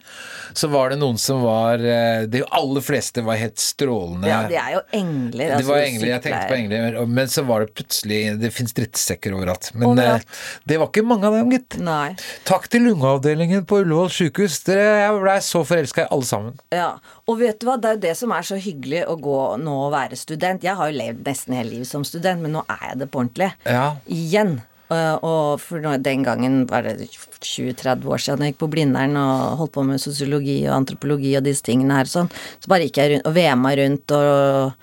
Så 0.54 0.68
var 0.70 0.90
det 0.92 0.98
noen 0.98 1.18
som 1.18 1.42
var 1.44 1.78
eh, 1.78 2.24
De 2.30 2.40
aller 2.58 2.82
fleste 2.82 3.22
var 3.22 3.38
helt 3.38 3.58
strålende. 3.62 4.26
Ja, 4.30 4.40
de 4.50 4.56
er 4.58 4.72
jo 4.76 4.80
engler. 4.98 5.44
Det 5.46 5.56
altså, 5.60 5.70
var 5.72 5.84
engler, 5.86 6.08
jeg 6.10 6.22
tenkte 6.24 6.48
på 6.50 6.56
engler, 6.58 6.98
men 7.06 7.30
så 7.30 7.44
var 7.46 7.64
det 7.64 7.74
plutselig 7.78 8.20
Det 8.42 8.50
fins 8.54 8.74
drittsekker 8.74 9.34
overalt. 9.36 9.70
Men 9.74 9.88
Overalt. 9.92 10.26
eh, 10.26 10.64
det 10.72 10.78
var 10.82 10.90
ikke 10.90 11.04
mange 11.06 11.26
av 11.30 11.38
dem, 11.38 11.50
gitt. 11.54 11.78
Nei. 11.86 12.14
Takk 12.48 12.66
til 12.72 12.86
lungeavdelingen 12.88 13.66
på 13.70 13.82
Ullevål 13.84 14.10
sykehus. 14.14 14.60
Dere- 14.66 14.88
Jeg 15.00 15.20
blei 15.22 15.38
så 15.46 15.62
forelska 15.66 16.06
i 16.06 16.10
alle 16.10 16.26
sammen. 16.30 16.58
Ja, 16.74 16.92
og 17.30 17.38
vet 17.42 17.60
du 17.62 17.66
hva, 17.68 17.76
det 17.80 17.90
er 17.92 17.98
jo 17.98 18.02
det 18.08 18.16
som 18.18 18.32
er 18.34 18.46
så 18.46 18.58
hyggelig 18.60 19.04
å 19.10 19.14
gå 19.22 19.38
nå 19.62 19.76
og 19.86 19.92
være 19.94 20.18
student. 20.18 20.62
Jeg 20.66 20.74
har 20.78 20.90
jo 20.90 20.98
levd 20.98 21.22
nesten 21.26 21.54
hele 21.58 21.70
livet 21.76 21.90
som 21.90 22.02
student, 22.06 22.42
men 22.42 22.54
nå 22.58 22.64
er 22.70 22.90
jeg 22.92 22.98
det 23.04 23.10
på 23.12 23.22
ordentlig. 23.22 23.52
Ja. 23.66 23.84
Igjen. 24.10 24.58
Uh, 24.90 25.16
og 25.22 25.60
for 25.62 25.82
den 26.02 26.24
gangen 26.26 26.64
var 26.70 26.82
det 26.82 27.06
20-30 27.40 28.08
år 28.10 28.22
siden 28.24 28.42
jeg 28.42 28.54
gikk 28.54 28.62
på 28.64 28.70
Blindern 28.72 29.14
og 29.20 29.60
holdt 29.60 29.76
på 29.76 29.84
med 29.86 30.02
sosiologi 30.02 30.58
og 30.66 30.80
antropologi 30.80 31.36
og 31.38 31.46
disse 31.46 31.62
tingene 31.66 32.00
her 32.00 32.10
sånn. 32.10 32.30
Så 32.58 32.72
bare 32.72 32.88
gikk 32.88 32.98
jeg 32.98 33.14
rundt 33.14 33.30
og 33.30 33.36
vema 33.38 33.76
rundt 33.78 34.16
og 34.16 34.74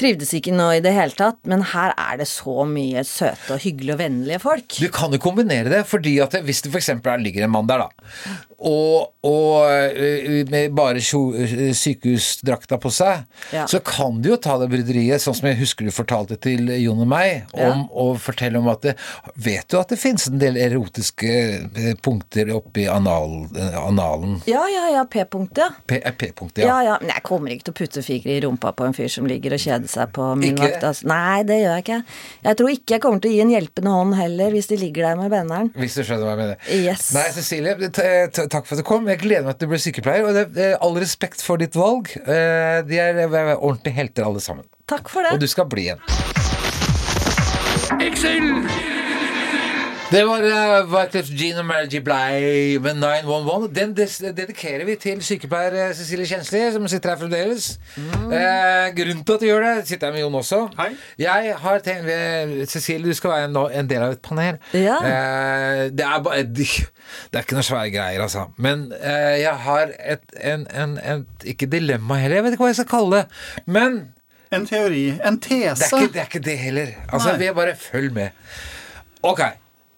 trivdes 0.00 0.32
ikke 0.36 0.54
nå 0.56 0.70
i 0.76 0.82
det 0.84 0.94
hele 0.96 1.16
tatt. 1.16 1.38
Men 1.50 1.64
her 1.74 1.92
er 1.92 2.20
det 2.20 2.28
så 2.30 2.64
mye 2.68 3.04
søte 3.06 3.56
og 3.56 3.60
hyggelige 3.64 3.96
og 3.96 4.00
vennlige 4.00 4.42
folk. 4.42 4.78
Du 4.80 4.88
kan 4.94 5.12
jo 5.12 5.20
kombinere 5.22 5.72
det, 5.72 5.82
fordi 5.90 6.16
at 6.24 6.38
hvis 6.46 6.64
det 6.64 6.72
f.eks. 6.72 6.94
ligger 7.20 7.46
en 7.46 7.54
mann 7.54 7.68
der, 7.68 7.84
da, 7.84 8.38
og, 8.60 9.12
og 9.24 9.70
øh, 9.96 10.44
med 10.52 10.74
bare 10.76 11.00
øh, 11.00 11.72
sykehusdrakta 11.76 12.76
på 12.82 12.90
seg, 12.92 13.22
Ja. 13.52 13.64
så 13.66 13.80
kan 13.80 14.20
du 14.22 14.28
jo 14.30 14.36
ta 14.36 14.58
det 14.60 14.68
bryderiet, 14.70 15.22
sånn 15.22 15.34
som 15.38 15.48
jeg 15.48 15.56
husker 15.62 15.86
du 15.88 15.90
fortalte 15.94 16.36
til 16.36 16.68
Jon 16.82 17.00
og 17.00 17.08
meg, 17.08 17.46
om 17.56 17.86
å 17.90 18.04
fortelle 18.20 18.60
om 18.60 18.68
at 18.68 18.82
det, 18.84 18.94
Vet 19.40 19.68
du 19.72 19.78
at 19.80 19.88
det 19.88 19.98
finnes 19.98 20.26
en 20.28 20.38
del 20.42 20.58
erotiske 20.60 21.30
øh, 21.30 21.94
punkter 22.04 22.50
oppi 22.54 22.84
anal, 22.92 23.46
analen? 23.80 24.38
Ja, 24.50 24.62
ja, 24.68 24.84
ja, 24.94 25.04
P-punktet. 25.08 25.80
P- 25.88 26.00
eh, 26.04 26.12
P-punktet, 26.20 26.64
Ja, 26.66 26.80
ja. 26.82 26.90
ja. 26.92 26.98
Men 27.00 27.14
jeg 27.14 27.24
kommer 27.26 27.50
ikke 27.54 27.70
til 27.70 27.74
å 27.74 27.78
putte 27.80 28.02
fingre 28.04 28.36
i 28.36 28.40
rumpa 28.44 28.72
på 28.76 28.84
en 28.88 28.96
fyr 28.96 29.08
som 29.12 29.26
ligger 29.30 29.56
og 29.56 29.62
kjeder 29.64 29.88
seg 29.90 30.12
på 30.16 30.28
min 30.36 30.52
Ikke? 30.54 30.68
vakt. 30.68 30.84
Altså. 30.90 31.08
Nei, 31.10 31.42
det 31.48 31.60
gjør 31.62 31.74
jeg 31.78 31.84
ikke. 31.86 32.00
Jeg 32.44 32.60
tror 32.60 32.74
ikke 32.74 32.96
jeg 32.96 33.04
kommer 33.06 33.24
til 33.24 33.32
å 33.32 33.34
gi 33.38 33.42
en 33.46 33.54
hjelpende 33.56 33.94
hånd 33.96 34.14
heller, 34.20 34.52
hvis 34.54 34.68
de 34.70 34.78
ligger 34.84 35.08
der 35.08 35.16
med 35.22 35.32
benneren. 35.32 35.72
Hvis 35.80 35.96
du 35.96 36.02
skjønner 36.04 36.26
hva 36.28 36.34
jeg 36.36 36.42
mener. 36.44 36.70
Yes. 36.90 37.08
Nei, 37.16 37.26
Cecilie, 37.34 37.74
takk 38.52 38.66
for 38.68 38.76
at 38.76 38.82
du 38.82 38.86
kom. 38.88 39.08
Jeg 39.10 39.20
gleder 39.22 39.46
meg 39.48 39.58
til 39.58 39.68
du 39.68 39.72
blir 39.74 39.82
sykepleier. 39.82 40.26
Og 40.28 40.54
det, 40.56 40.70
all 40.82 40.98
respekt 41.00 41.42
for 41.44 41.60
ditt 41.60 41.76
valg. 41.78 42.10
Eh, 42.20 42.80
De 42.88 42.98
er 43.00 43.54
ordentlige 43.56 43.96
helter 43.96 44.26
alle 44.28 44.42
sammen. 44.44 44.66
Takk 44.90 45.08
for 45.12 45.22
det. 45.26 45.32
Og 45.36 45.42
du 45.42 45.48
skal 45.50 45.68
bli 45.70 45.88
en. 45.94 46.00
Det 50.10 50.24
var 50.26 50.42
uh, 50.42 50.88
Wyclef 50.90 51.28
Jean 51.38 51.58
og 51.60 51.66
Mary 51.68 51.86
G. 51.86 52.00
Bligh 52.02 52.82
med 52.82 52.96
911. 52.98 53.68
Den 53.74 53.92
des 53.94 54.16
dedikerer 54.18 54.82
vi 54.88 54.96
til 54.98 55.20
sykepleier 55.22 55.76
eh, 55.84 55.92
Cecilie 55.94 56.26
Kjensli, 56.26 56.64
som 56.74 56.88
sitter 56.90 57.12
her 57.12 57.20
fremdeles. 57.20 57.68
Eh, 57.94 58.88
grunnen 58.96 59.20
til 59.22 59.36
at 59.36 59.44
du 59.44 59.46
gjør 59.46 59.66
det, 59.68 59.86
sitter 59.86 60.10
her 60.10 60.16
med 60.16 60.24
Jon 60.24 60.34
også. 60.40 60.58
Hei. 60.80 60.88
Jeg 61.22 61.54
har 61.62 61.78
tenkt 61.86 62.10
uh, 62.10 62.56
Cecilie, 62.72 63.06
du 63.06 63.14
skal 63.14 63.36
være 63.36 63.46
en, 63.52 63.60
en 63.82 63.92
del 63.94 64.08
av 64.08 64.16
et 64.16 64.22
panel. 64.26 64.58
Ja. 64.74 64.98
Uh, 64.98 65.84
det 65.94 66.08
er 66.08 66.26
bare 66.26 66.42
Det 66.42 66.66
er 66.66 67.46
ikke 67.46 67.60
noen 67.60 67.70
svære 67.70 67.94
greier, 67.94 68.26
altså. 68.26 68.48
Men 68.58 68.88
eh, 68.98 69.38
jeg 69.44 69.54
har 69.68 69.94
et, 69.94 70.26
en, 70.42 70.66
en, 70.74 70.98
et 70.98 71.48
Ikke 71.54 71.70
dilemma 71.70 72.18
heller, 72.18 72.40
jeg 72.40 72.48
vet 72.48 72.58
ikke 72.58 72.66
hva 72.66 72.74
jeg 72.74 72.82
skal 72.82 72.92
kalle 72.96 73.22
det. 73.22 73.40
Men 73.70 74.02
En 74.50 74.66
teori. 74.66 75.06
En 75.22 75.38
tese. 75.38 75.86
det 75.86 75.94
er 75.94 76.02
ikke 76.02 76.12
det, 76.12 76.20
er 76.26 76.30
ikke 76.34 76.46
det 76.50 76.60
heller. 76.66 76.94
Altså, 77.12 77.36
Nei. 77.36 77.42
vi 77.46 77.58
bare 77.62 77.78
følg 77.78 78.12
med. 78.12 78.40
Ok. 79.22 79.46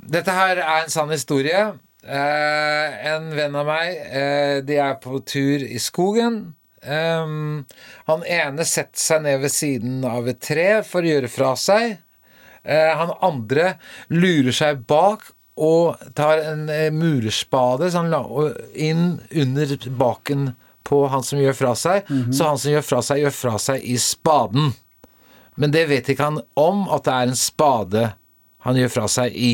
Dette 0.02 0.34
her 0.34 0.58
er 0.58 0.82
en 0.84 0.90
sann 0.92 1.12
historie. 1.14 1.62
Eh, 2.02 3.06
en 3.12 3.28
venn 3.36 3.54
av 3.54 3.66
meg, 3.68 3.92
eh, 4.10 4.60
de 4.66 4.76
er 4.82 4.96
på 5.02 5.20
tur 5.24 5.62
i 5.62 5.78
skogen. 5.78 6.54
Um, 6.82 7.60
han 8.08 8.24
ene 8.26 8.64
setter 8.66 8.98
seg 8.98 9.20
ned 9.22 9.38
ved 9.44 9.52
siden 9.54 10.00
av 10.04 10.26
et 10.26 10.40
tre 10.42 10.80
for 10.82 11.04
å 11.06 11.12
gjøre 11.12 11.28
fra 11.30 11.52
seg. 11.54 11.92
Eh, 12.64 12.90
han 12.98 13.12
andre 13.22 13.76
lurer 14.10 14.50
seg 14.54 14.80
bak 14.90 15.28
og 15.62 16.00
tar 16.18 16.40
en 16.42 16.64
eh, 16.72 16.88
murerspade 16.90 17.86
sånn, 17.94 18.10
la- 18.10 18.26
inn 18.74 19.20
under 19.30 19.76
baken 20.00 20.56
på 20.82 21.04
han 21.12 21.22
som 21.22 21.38
gjør 21.38 21.54
fra 21.54 21.74
seg. 21.78 22.10
Så 22.34 22.48
han 22.50 22.58
som 22.58 22.72
gjør 22.74 22.82
fra 22.88 23.02
seg, 23.06 23.22
gjør 23.22 23.36
fra 23.36 23.54
seg 23.62 23.84
i 23.86 23.94
spaden. 24.02 24.72
Men 25.54 25.70
det 25.70 25.86
vet 25.90 26.08
ikke 26.10 26.24
han 26.32 26.40
om 26.58 26.88
at 26.90 27.04
det 27.06 27.14
er 27.14 27.30
en 27.30 27.38
spade 27.38 28.04
han 28.66 28.74
gjør 28.78 28.90
fra 28.90 29.06
seg 29.20 29.36
i. 29.38 29.52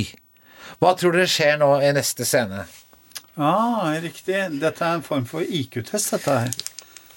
Hva 0.79 0.95
tror 0.95 1.17
dere 1.17 1.27
skjer 1.31 1.57
nå 1.59 1.73
i 1.83 1.91
neste 1.95 2.27
scene? 2.29 2.65
Ah, 3.39 3.95
riktig. 4.03 4.39
Dette 4.63 4.85
er 4.85 4.99
en 4.99 5.07
form 5.07 5.25
for 5.27 5.43
IQ-test, 5.43 6.13
dette 6.15 6.37
her. 6.45 6.59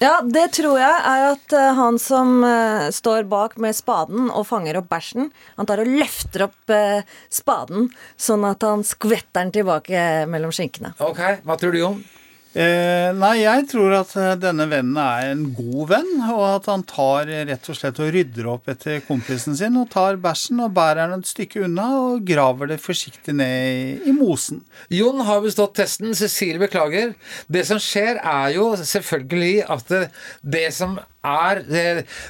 Ja, 0.02 0.16
det 0.26 0.48
tror 0.58 0.80
jeg 0.82 1.02
er 1.06 1.28
at 1.28 1.54
eh, 1.54 1.74
han 1.78 2.00
som 2.02 2.40
uh, 2.42 2.88
står 2.90 3.28
bak 3.30 3.60
med 3.62 3.78
spaden 3.78 4.32
og 4.32 4.48
fanger 4.50 4.80
opp 4.80 4.88
bæsjen, 4.90 5.30
han 5.60 5.70
tar 5.70 5.84
og 5.84 5.92
løfter 5.94 6.48
opp 6.48 6.74
uh, 6.74 7.04
spaden 7.30 7.92
sånn 8.18 8.48
at 8.50 8.66
han 8.66 8.82
skvetter 8.82 9.44
den 9.44 9.54
tilbake 9.60 10.06
mellom 10.32 10.54
skinkene. 10.58 10.96
Ok, 11.06 11.22
Hva 11.46 11.60
tror 11.62 11.78
du, 11.78 11.84
Jon? 11.84 12.02
Eh, 12.52 13.10
nei, 13.16 13.46
jeg 13.46 13.64
tror 13.72 13.94
at 13.96 14.10
eh, 14.20 14.34
denne 14.36 14.66
vennen 14.68 14.98
er 15.00 15.30
en 15.30 15.46
god 15.56 15.86
venn, 15.94 16.10
og 16.34 16.42
at 16.50 16.66
han 16.68 16.82
tar 16.84 17.30
eh, 17.32 17.46
rett 17.48 17.70
og 17.72 17.78
slett 17.78 18.02
og 18.04 18.10
rydder 18.12 18.50
opp 18.52 18.68
etter 18.74 18.98
kompisen 19.08 19.56
sin, 19.56 19.78
og 19.80 19.88
tar 19.94 20.20
bæsjen 20.20 20.60
og 20.66 20.74
bærer 20.76 21.14
den 21.14 21.24
et 21.24 21.32
stykke 21.32 21.64
unna 21.64 21.86
og 22.02 22.26
graver 22.28 22.74
det 22.74 22.82
forsiktig 22.84 23.38
ned 23.40 24.04
i, 24.04 24.12
mosen. 24.18 24.66
Jon 24.92 25.24
har 25.24 25.40
bestått 25.46 25.78
testen. 25.80 26.12
Cecilie 26.12 26.60
beklager. 26.60 27.14
Det 27.48 27.64
som 27.70 27.80
skjer, 27.80 28.20
er 28.20 28.52
jo 28.58 28.74
selvfølgelig 28.76 29.56
at 29.72 29.88
det, 29.88 30.04
det 30.44 30.68
som 30.76 31.00
er 31.24 31.62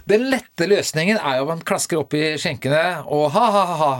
Den 0.09 0.25
lette 0.31 0.67
løsningen 0.67 1.17
er 1.17 1.37
jo 1.37 1.45
at 1.45 1.51
man 1.51 1.63
klasker 1.67 2.01
opp 2.01 2.15
i 2.17 2.35
skjenkene 2.41 3.03
og 3.07 3.29
ha-ha-ha. 3.35 3.91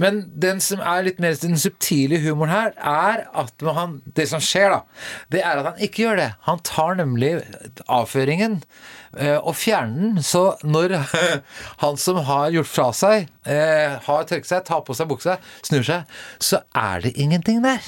Men 0.00 0.24
den 0.32 0.60
som 0.64 0.82
er 0.82 1.06
litt 1.06 1.22
mer 1.22 1.36
den 1.40 1.58
subtile 1.60 2.20
humoren 2.22 2.52
her, 2.52 2.74
er 2.76 3.24
at 3.36 3.66
han, 3.78 4.00
det 4.16 4.28
som 4.30 4.42
skjer, 4.42 4.76
da, 4.76 4.80
det 5.32 5.42
er 5.42 5.60
at 5.62 5.70
han 5.72 5.82
ikke 5.82 6.06
gjør 6.06 6.20
det. 6.22 6.30
Han 6.48 6.62
tar 6.66 7.00
nemlig 7.00 7.32
avføringen 7.86 8.60
eh, 8.60 9.05
og 9.16 9.54
fjerne 9.56 9.96
den. 9.96 10.22
Så 10.22 10.56
når 10.66 10.96
han 11.82 12.00
som 12.00 12.20
har 12.28 12.50
gjort 12.54 12.70
fra 12.70 12.88
seg, 12.96 13.28
eh, 13.48 13.96
har 14.06 14.28
tørket 14.28 14.50
seg, 14.50 14.64
tar 14.66 14.84
på 14.86 14.96
seg 14.96 15.10
buksa, 15.10 15.38
snur 15.66 15.86
seg, 15.86 16.16
så 16.42 16.62
er 16.76 17.06
det 17.06 17.16
ingenting 17.20 17.62
der. 17.64 17.84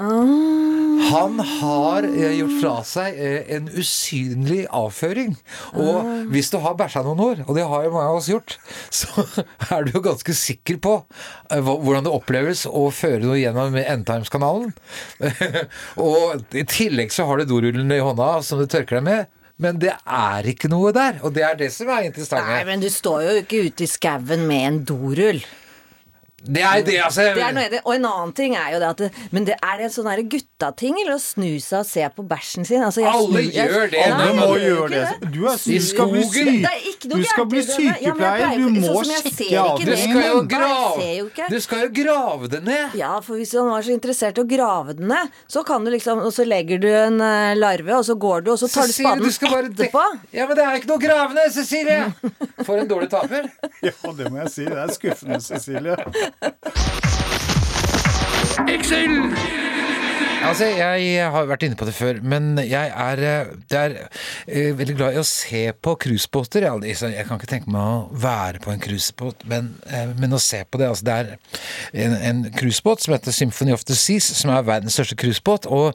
Han 0.00 1.40
har 1.40 2.06
eh, 2.08 2.38
gjort 2.38 2.54
fra 2.62 2.74
seg 2.88 3.18
eh, 3.20 3.50
en 3.56 3.66
usynlig 3.68 4.62
avføring. 4.72 5.34
Og 5.76 6.30
hvis 6.32 6.48
du 6.52 6.56
har 6.62 6.78
bæsja 6.78 7.02
noen 7.04 7.20
år, 7.24 7.42
og 7.46 7.58
det 7.58 7.66
har 7.68 7.84
jo 7.84 7.92
mange 7.92 8.12
av 8.12 8.20
oss 8.20 8.30
gjort, 8.30 8.56
så 9.00 9.26
er 9.68 9.84
du 9.84 9.92
jo 9.98 10.04
ganske 10.04 10.36
sikker 10.36 10.80
på 10.80 10.94
eh, 11.50 11.60
hvordan 11.60 12.06
det 12.06 12.14
oppleves 12.14 12.64
å 12.70 12.86
føre 12.94 13.24
noe 13.26 13.40
gjennom 13.40 13.76
endtimeskanalen 13.80 14.72
og 16.06 16.56
i 16.56 16.64
tillegg 16.68 17.12
så 17.12 17.26
har 17.28 17.40
du 17.40 17.50
dorullen 17.50 17.92
i 17.92 18.00
hånda 18.00 18.32
som 18.46 18.60
du 18.60 18.66
tørker 18.70 19.00
deg 19.00 19.06
med. 19.06 19.39
Men 19.60 19.80
det 19.80 19.92
er 19.92 20.46
ikke 20.54 20.70
noe 20.72 20.92
der, 20.96 21.18
og 21.20 21.34
det 21.36 21.44
er 21.44 21.58
det 21.58 21.68
som 21.74 21.90
er 21.92 22.06
interessant. 22.08 22.48
Nei, 22.48 22.62
men 22.64 22.80
du 22.80 22.88
står 22.92 23.24
jo 23.26 23.34
ikke 23.42 23.64
ute 23.68 23.84
i 23.84 23.90
skauen 23.90 24.46
med 24.48 24.66
en 24.70 24.78
dorull. 24.88 25.42
Det 26.44 26.62
er 26.64 26.82
det, 26.86 26.96
altså. 27.04 27.26
Det 27.36 27.42
er 27.44 27.52
noe. 27.56 27.80
Og 27.84 27.94
en 27.94 28.06
annen 28.08 28.32
ting 28.36 28.54
er 28.56 28.72
jo 28.74 28.78
det 28.80 28.88
at 28.88 29.00
det, 29.04 29.08
Men 29.30 29.44
det, 29.48 29.56
er 29.60 29.76
det 29.78 29.88
en 29.88 29.92
sånn 29.94 30.08
der 30.08 30.22
guttating, 30.32 30.96
eller 31.02 31.18
å 31.18 31.20
snu 31.22 31.48
seg 31.60 31.78
og 31.82 31.88
se 31.88 32.06
på 32.16 32.24
bæsjen 32.30 32.66
sin? 32.66 32.84
Altså, 32.86 33.02
jeg 33.04 33.10
Alle 33.12 33.42
jeg- 33.44 33.68
gjør 33.70 33.90
det. 33.92 34.04
Alle 34.06 34.28
må 34.38 34.48
gjøre 34.60 34.88
det. 34.94 35.02
Du, 35.34 35.40
er, 35.46 35.56
du 35.60 35.80
skal 35.84 36.10
bli, 36.10 36.22
skogen. 36.24 36.62
Det 36.64 36.70
er 36.70 36.86
ikke 36.92 37.10
noe 37.10 37.20
du 37.20 37.28
skal 37.28 37.48
bli 37.50 37.62
sykepleier. 37.66 38.54
Du 38.56 38.68
må 38.80 38.94
sånn 39.00 39.12
sjekke 39.20 39.64
av 39.64 39.84
Du 39.84 39.94
skal 39.96 40.24
jo 40.30 40.40
grave. 40.54 41.48
Du 41.50 41.58
skal 41.60 41.84
jo 41.84 41.90
grave 42.00 42.50
det 42.54 42.62
ned. 42.64 42.96
Ja, 43.00 43.12
for 43.20 43.40
hvis 43.40 43.52
han 43.58 43.68
var 43.70 43.84
så 43.86 43.94
interessert 43.94 44.40
i 44.40 44.44
å 44.44 44.48
grave 44.48 44.96
det 44.96 45.06
ned, 45.06 45.30
så 45.50 45.64
kan 45.66 45.84
du 45.84 45.90
liksom 45.92 46.20
Og 46.20 46.32
så 46.34 46.44
legger 46.44 46.80
du 46.80 46.88
en 46.88 47.20
eh, 47.20 47.54
larve, 47.56 47.94
og 47.96 48.04
så 48.04 48.14
går 48.18 48.44
du, 48.44 48.50
og 48.52 48.58
så 48.60 48.68
tar 48.68 48.86
du 48.86 48.92
spaden 48.92 49.24
etterpå. 49.24 50.02
Ja, 50.32 50.46
men 50.46 50.56
det 50.56 50.64
er 50.64 50.76
ikke 50.80 50.90
noe 50.92 51.00
gravende, 51.02 51.46
Cecilie! 51.52 52.12
For 52.64 52.76
en 52.80 52.88
dårlig 52.90 53.10
taper. 53.12 53.48
Ja, 53.80 54.12
det 54.12 54.28
må 54.28 54.42
jeg 54.42 54.50
si. 54.52 54.64
Det 54.68 54.76
er 54.76 54.90
skuffende, 54.92 55.38
Cecilie. 55.40 55.96
Ik 58.64 58.84
zei. 58.84 59.69
Altså, 60.40 60.64
jeg 60.72 61.26
har 61.30 61.48
vært 61.50 61.64
inne 61.66 61.76
på 61.76 61.84
det 61.84 61.92
før, 61.92 62.20
men 62.24 62.54
jeg 62.64 62.88
er, 62.88 63.20
eh, 63.20 63.50
er 63.76 63.96
eh, 64.48 64.70
veldig 64.76 64.94
glad 64.96 65.16
i 65.16 65.20
å 65.20 65.26
se 65.26 65.66
på 65.84 65.92
cruisebåter. 66.00 66.64
Jeg, 66.64 66.96
jeg 67.12 67.26
kan 67.28 67.36
ikke 67.36 67.50
tenke 67.50 67.72
meg 67.72 67.80
å 67.84 68.20
være 68.22 68.62
på 68.64 68.72
en 68.72 68.80
cruisebåt, 68.80 69.44
men, 69.50 69.74
eh, 69.90 70.14
men 70.16 70.32
å 70.32 70.40
se 70.40 70.62
på 70.64 70.80
det. 70.80 70.88
Altså, 70.88 71.04
det 71.04 71.16
er 71.18 72.06
en, 72.06 72.16
en 72.30 72.40
cruisebåt 72.56 73.04
som 73.04 73.14
heter 73.14 73.36
Symphony 73.36 73.74
of 73.76 73.84
the 73.84 73.96
Seas, 73.98 74.30
som 74.38 74.54
er 74.54 74.64
verdens 74.64 74.96
største 74.96 75.18
cruisebåt. 75.20 75.68
Og 75.68 75.92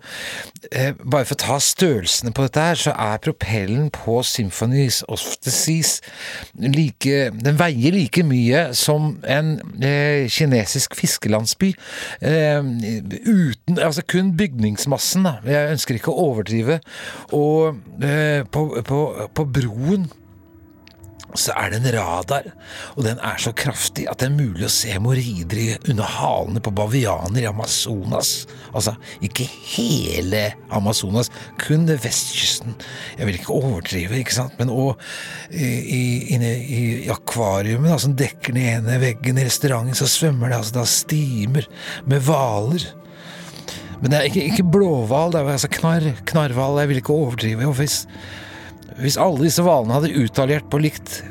eh, 0.71 0.93
bare 1.01 1.25
for 1.25 1.33
å 1.39 1.41
ta 1.41 1.57
størrelsene 1.63 2.33
på 2.35 2.45
dette 2.45 2.67
her, 2.67 2.79
så 2.79 2.93
er 2.93 3.23
propellen 3.25 3.89
på 3.95 4.19
Symphony 4.29 4.85
of 5.09 5.25
the 5.41 5.53
Seas 5.53 5.97
like 6.59 7.15
Den 7.41 7.57
veier 7.57 7.93
like 7.95 8.21
mye 8.27 8.67
som 8.77 9.15
en 9.29 9.55
kinesisk 10.31 10.95
fiskelandsby. 10.97 11.71
Uten 12.21 13.79
Altså 13.85 14.03
kun 14.07 14.34
bygningsmassen, 14.37 15.25
da. 15.27 15.37
Jeg 15.47 15.77
ønsker 15.77 15.99
ikke 15.99 16.13
å 16.13 16.29
overdrive. 16.29 16.79
Og 17.35 17.81
eh, 18.03 18.43
på, 18.51 18.67
på, 18.85 19.01
på 19.35 19.49
broen 19.57 20.07
så 21.35 21.53
er 21.59 21.71
det 21.71 21.79
en 21.81 21.93
radar, 21.97 22.47
og 22.95 23.05
den 23.05 23.19
er 23.23 23.39
så 23.41 23.51
kraftig 23.55 24.05
at 24.07 24.21
det 24.21 24.29
er 24.29 24.35
mulig 24.35 24.67
å 24.67 24.71
se 24.71 24.93
hemoroider 24.93 25.89
under 25.91 26.07
halene 26.17 26.61
på 26.63 26.73
bavianer 26.75 27.43
i 27.43 27.49
Amazonas. 27.49 28.45
Altså, 28.71 28.95
ikke 29.25 29.47
hele 29.47 30.45
Amazonas, 30.73 31.31
kun 31.61 31.87
vestkysten. 31.89 32.75
Jeg 33.19 33.29
vil 33.29 33.39
ikke 33.39 33.55
overdrive, 33.55 34.19
ikke 34.19 34.37
sant, 34.37 34.55
men 34.59 34.71
i, 35.51 36.03
inne 36.35 36.51
i 36.55 36.83
akvariumet 37.11 37.91
da, 37.91 37.99
som 38.01 38.15
dekker 38.17 38.55
den 38.55 38.69
ene 38.77 38.99
veggen 39.03 39.39
i 39.39 39.47
restauranten, 39.47 39.97
så 39.97 40.09
svømmer 40.09 40.51
det 40.51 40.61
altså 40.61 40.79
da 40.79 40.87
stimer 40.89 41.67
med 42.07 42.23
hvaler. 42.25 42.93
Men 44.01 44.11
det 44.11 44.17
er 44.17 44.27
ikke, 44.29 44.47
ikke 44.51 44.67
blåhval, 44.75 45.33
det 45.33 45.41
er 45.41 45.53
altså 45.55 45.71
knarr, 45.77 46.09
knarrhval. 46.29 46.81
Jeg 46.81 46.91
vil 46.91 47.01
ikke 47.01 47.15
overdrive. 47.15 47.71
Hvis, 47.79 48.01
hvis 48.99 49.19
alle 49.21 49.47
disse 49.47 49.63
hvalene 49.65 49.95
hadde 49.95 50.25
utaliert 50.25 50.67
på 50.71 50.81
likt, 50.83 51.21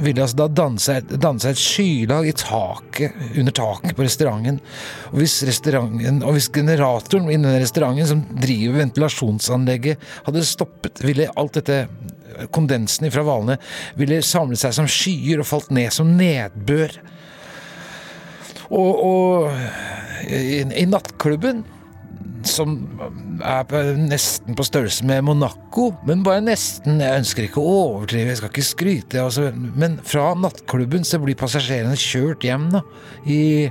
ville 0.00 0.22
altså 0.24 0.42
da 0.42 0.46
danne 0.52 0.80
seg, 0.80 1.50
et 1.50 1.60
skylag 1.60 2.28
i 2.28 2.34
taket, 2.36 3.16
under 3.40 3.54
taket 3.56 3.96
på 3.96 4.04
restauranten. 4.04 4.60
Og 5.10 5.22
hvis 5.22 5.38
restauranten, 5.48 6.22
og 6.26 6.36
hvis 6.36 6.50
generatoren 6.52 7.30
innen 7.32 7.58
restauranten 7.60 8.08
som 8.08 8.22
driver 8.40 8.80
ventilasjonsanlegget, 8.82 10.08
hadde 10.28 10.46
stoppet, 10.48 11.02
ville 11.04 11.30
alt 11.40 11.60
dette 11.60 11.84
kondensen 12.54 13.10
fra 13.12 13.24
hvalene 13.26 13.56
ville 13.98 14.20
samle 14.24 14.56
seg 14.58 14.72
som 14.76 14.88
skyer 14.88 15.42
og 15.42 15.48
falt 15.48 15.72
ned 15.74 15.92
som 15.94 16.12
nedbør. 16.16 16.94
Og, 18.70 18.90
og 19.02 20.30
i, 20.30 20.62
i 20.62 20.86
nattklubben 20.88 21.64
som 22.48 22.76
er 23.44 23.94
nesten 23.98 24.56
på 24.56 24.64
størrelse 24.66 25.04
med 25.08 25.24
Monaco, 25.26 25.90
men 26.08 26.24
bare 26.26 26.42
nesten. 26.44 27.00
Jeg 27.02 27.22
ønsker 27.22 27.46
ikke 27.46 27.62
å 27.62 27.74
overdrive, 27.84 28.32
jeg 28.32 28.40
skal 28.40 28.52
ikke 28.52 28.66
skryte. 28.66 29.22
Altså, 29.22 29.48
men 29.54 29.98
fra 30.06 30.30
nattklubben 30.38 31.06
så 31.06 31.20
blir 31.22 31.38
passasjerene 31.40 31.98
kjørt 32.00 32.46
hjem 32.46 32.68
da, 32.74 32.82
i 33.28 33.68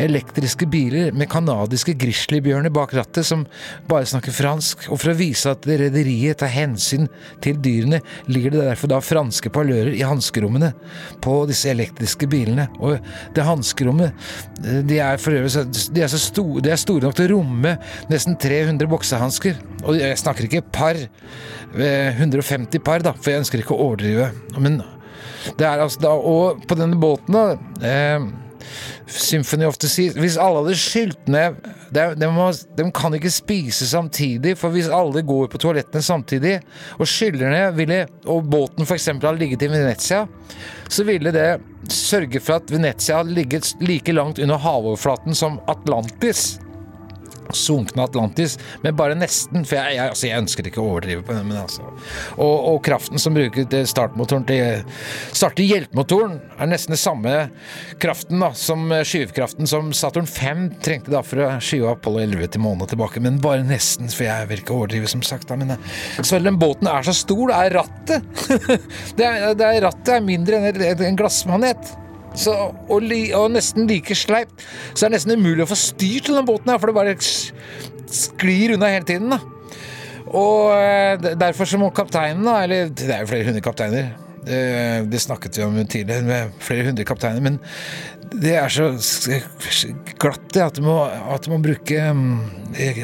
elektriske 0.00 0.68
biler 0.70 1.14
med 1.16 1.30
kanadiske 1.30 1.94
grizzlybjørner 2.00 2.72
bak 2.74 2.94
rattet 2.96 3.26
som 3.28 3.44
bare 3.90 4.08
snakker 4.10 4.34
fransk. 4.34 4.88
Og 4.90 5.02
for 5.02 5.12
å 5.12 5.18
vise 5.18 5.52
at 5.52 5.68
rederiet 5.68 6.40
tar 6.42 6.52
hensyn 6.54 7.08
til 7.44 7.60
dyrene, 7.62 8.02
ligger 8.30 8.56
det 8.56 8.66
derfor 8.70 8.94
da 8.94 9.02
franske 9.04 9.52
parlører 9.54 9.94
i 9.96 10.06
hanskerommene 10.06 10.72
på 11.24 11.36
disse 11.50 11.70
elektriske 11.72 12.28
bilene. 12.30 12.68
Og 12.80 12.98
det 13.36 13.46
hanskerommet, 13.46 14.30
de 14.60 15.00
er 15.02 15.20
for 15.20 15.36
øvrig 15.36 15.50
de 15.94 16.02
er 16.02 16.10
så 16.10 16.20
store, 16.20 16.60
de 16.64 16.72
er 16.72 16.80
store 16.80 17.06
nok 17.06 17.16
til 17.16 17.30
å 17.30 17.36
romme 17.36 17.74
nesten 18.08 18.36
300 18.40 18.88
boksehansker. 18.90 19.58
Og 19.84 19.98
jeg 20.00 20.18
snakker 20.18 20.46
ikke 20.48 20.64
par, 20.72 20.94
eh, 21.74 22.12
150 22.18 22.78
par, 22.84 23.00
da, 23.04 23.12
for 23.12 23.30
jeg 23.30 23.44
ønsker 23.44 23.58
ikke 23.62 23.76
å 23.76 23.90
overdrive. 23.90 24.30
Men 24.58 24.82
det 25.56 25.66
er 25.66 25.80
altså 25.80 26.00
da, 26.00 26.14
og 26.14 26.62
på 26.68 26.76
denne 26.78 26.96
båten, 27.00 27.32
da 27.32 27.58
eh, 27.86 28.30
Symphony 29.10 29.64
of 29.64 29.78
the 29.80 29.88
Sea 29.88 30.12
Hvis 30.12 30.36
alle 30.38 30.60
hadde 30.60 30.76
skylt 30.78 31.28
ned 31.32 31.56
er- 31.96 32.14
de, 32.14 32.26
må, 32.30 32.50
de 32.76 32.84
kan 32.94 33.14
ikke 33.16 33.32
spise 33.32 33.88
samtidig, 33.88 34.52
for 34.60 34.70
hvis 34.70 34.88
alle 34.92 35.22
går 35.26 35.48
på 35.50 35.58
toalettene 35.58 36.02
samtidig 36.04 36.60
og 36.98 37.08
skyller 37.08 37.50
ned, 37.50 37.74
ville, 37.74 38.06
og 38.26 38.44
båten 38.52 38.86
f.eks. 38.86 39.06
hadde 39.16 39.38
ligget 39.40 39.64
i 39.66 39.70
Venezia, 39.72 40.26
så 40.88 41.04
ville 41.08 41.32
det 41.34 41.48
sørge 41.90 42.38
for 42.40 42.60
at 42.60 42.70
Venezia 42.70 43.16
hadde 43.16 43.34
ligget 43.34 43.72
like 43.80 44.12
langt 44.12 44.38
under 44.38 44.60
havoverflaten 44.60 45.34
som 45.34 45.58
Atlantis 45.66 46.60
sunkne 47.56 48.04
Atlantis, 48.04 48.56
men 48.84 48.96
bare 48.98 49.16
nesten. 49.18 49.64
For 49.68 49.78
jeg, 49.78 49.96
jeg, 49.98 50.10
altså, 50.12 50.26
jeg 50.28 50.42
ønsker 50.44 50.68
ikke 50.70 50.82
å 50.82 50.88
overdrive 50.94 51.24
på 51.26 51.36
det. 51.36 51.44
Men 51.48 51.60
altså. 51.62 51.86
og, 52.36 52.56
og 52.74 52.80
kraften 52.86 53.20
som 53.22 53.36
bruker 53.36 53.68
startmotoren 53.88 54.46
til 54.48 54.82
starter 55.36 55.66
hjelpemotoren, 55.66 56.38
er 56.60 56.70
nesten 56.70 56.94
det 56.96 57.00
samme 57.02 57.34
kraften 58.02 58.42
da, 58.42 58.50
som 58.56 58.86
skyvekraften 59.06 59.68
som 59.70 59.92
Saturn 59.96 60.28
5 60.28 60.66
trengte 60.84 61.12
da 61.14 61.22
for 61.26 61.44
å 61.44 61.50
skyve 61.64 61.94
Apollo 61.94 62.22
11 62.26 62.52
til 62.56 62.64
månen 62.64 62.90
tilbake. 62.90 63.22
Men 63.22 63.40
bare 63.42 63.64
nesten, 63.66 64.10
for 64.12 64.26
jeg 64.28 64.50
vil 64.50 64.62
ikke 64.64 64.76
overdrive, 64.76 65.10
som 65.10 65.22
sagt. 65.26 65.48
Da, 65.50 65.58
men, 65.60 65.76
Selv 66.20 66.40
så 66.40 66.44
den 66.44 66.58
båten 66.60 66.88
er 66.90 67.04
så 67.06 67.14
stor, 67.16 67.50
det 67.50 67.58
er 67.66 67.76
rattet! 67.80 68.44
det, 69.18 69.26
er, 69.26 69.50
det 69.58 69.66
er 69.66 69.82
rattet 69.86 70.14
er 70.16 70.24
mindre 70.24 70.60
enn 70.60 70.70
en- 70.70 71.04
en 71.10 71.18
glassmanet. 71.18 71.90
Så, 72.38 72.54
og, 72.70 72.98
li, 73.02 73.24
og 73.36 73.50
nesten 73.54 73.88
like 73.90 74.14
sleipt. 74.16 74.62
Så 74.92 75.02
det 75.02 75.10
er 75.10 75.16
nesten 75.16 75.34
umulig 75.34 75.64
å 75.64 75.70
få 75.70 75.78
styr 75.78 76.26
til 76.26 76.38
den 76.38 76.48
båten 76.48 76.70
her, 76.72 76.80
for 76.80 76.90
det 76.90 76.98
bare 76.98 77.16
sklir 77.20 78.76
unna 78.76 78.92
hele 78.94 79.08
tiden. 79.08 79.34
da. 79.34 79.40
Og 80.30 80.70
eh, 80.76 81.30
derfor 81.38 81.66
så 81.66 81.80
må 81.80 81.90
kapteinen, 81.94 82.46
da, 82.46 82.60
eller 82.64 82.92
det 82.94 83.10
er 83.10 83.24
jo 83.24 83.32
flere 83.32 83.50
hundre 83.50 83.64
kapteiner 83.64 84.12
det, 84.44 85.06
det 85.10 85.20
snakket 85.20 85.58
vi 85.58 85.64
om 85.64 85.76
tidligere, 85.86 86.22
med 86.24 86.54
flere 86.64 86.86
hundre 86.88 87.04
kapteiner, 87.04 87.42
men 87.44 87.58
det 88.40 88.54
er 88.56 88.70
så 88.70 88.92
glatt 90.20 90.52
det 90.54 90.62
at 90.62 90.78
du 90.78 90.84
må, 90.86 90.96
at 91.04 91.44
du 91.44 91.50
må 91.52 91.58
bruke 91.64 91.98
mm, 92.14 92.36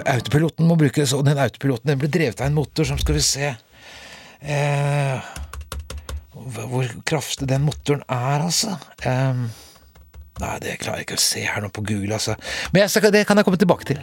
Autopiloten 0.07 0.69
må 0.69 0.77
brukes, 0.79 1.15
og 1.17 1.25
den 1.27 1.41
autopiloten 1.43 1.91
den 1.91 2.01
ble 2.01 2.11
drevet 2.13 2.41
av 2.41 2.51
en 2.51 2.57
motor 2.57 2.87
som 2.87 3.01
skal 3.01 3.19
vi 3.19 3.25
se 3.27 3.49
eh, 3.51 5.33
hvor 6.47 6.91
kraftig 7.09 7.49
den 7.51 7.65
motoren 7.67 8.03
er, 8.09 8.45
altså. 8.45 8.77
Um, 9.07 9.47
nei, 10.43 10.53
det 10.63 10.77
klarer 10.83 11.01
jeg 11.01 11.09
ikke 11.09 11.19
å 11.19 11.25
se 11.25 11.43
her 11.47 11.65
nå 11.65 11.71
på 11.75 11.85
Google, 11.87 12.19
altså. 12.19 12.37
Men 12.73 12.85
jeg 12.85 13.13
det 13.15 13.25
kan 13.29 13.39
jeg 13.39 13.49
komme 13.49 13.61
tilbake 13.61 13.89
til. 13.89 14.01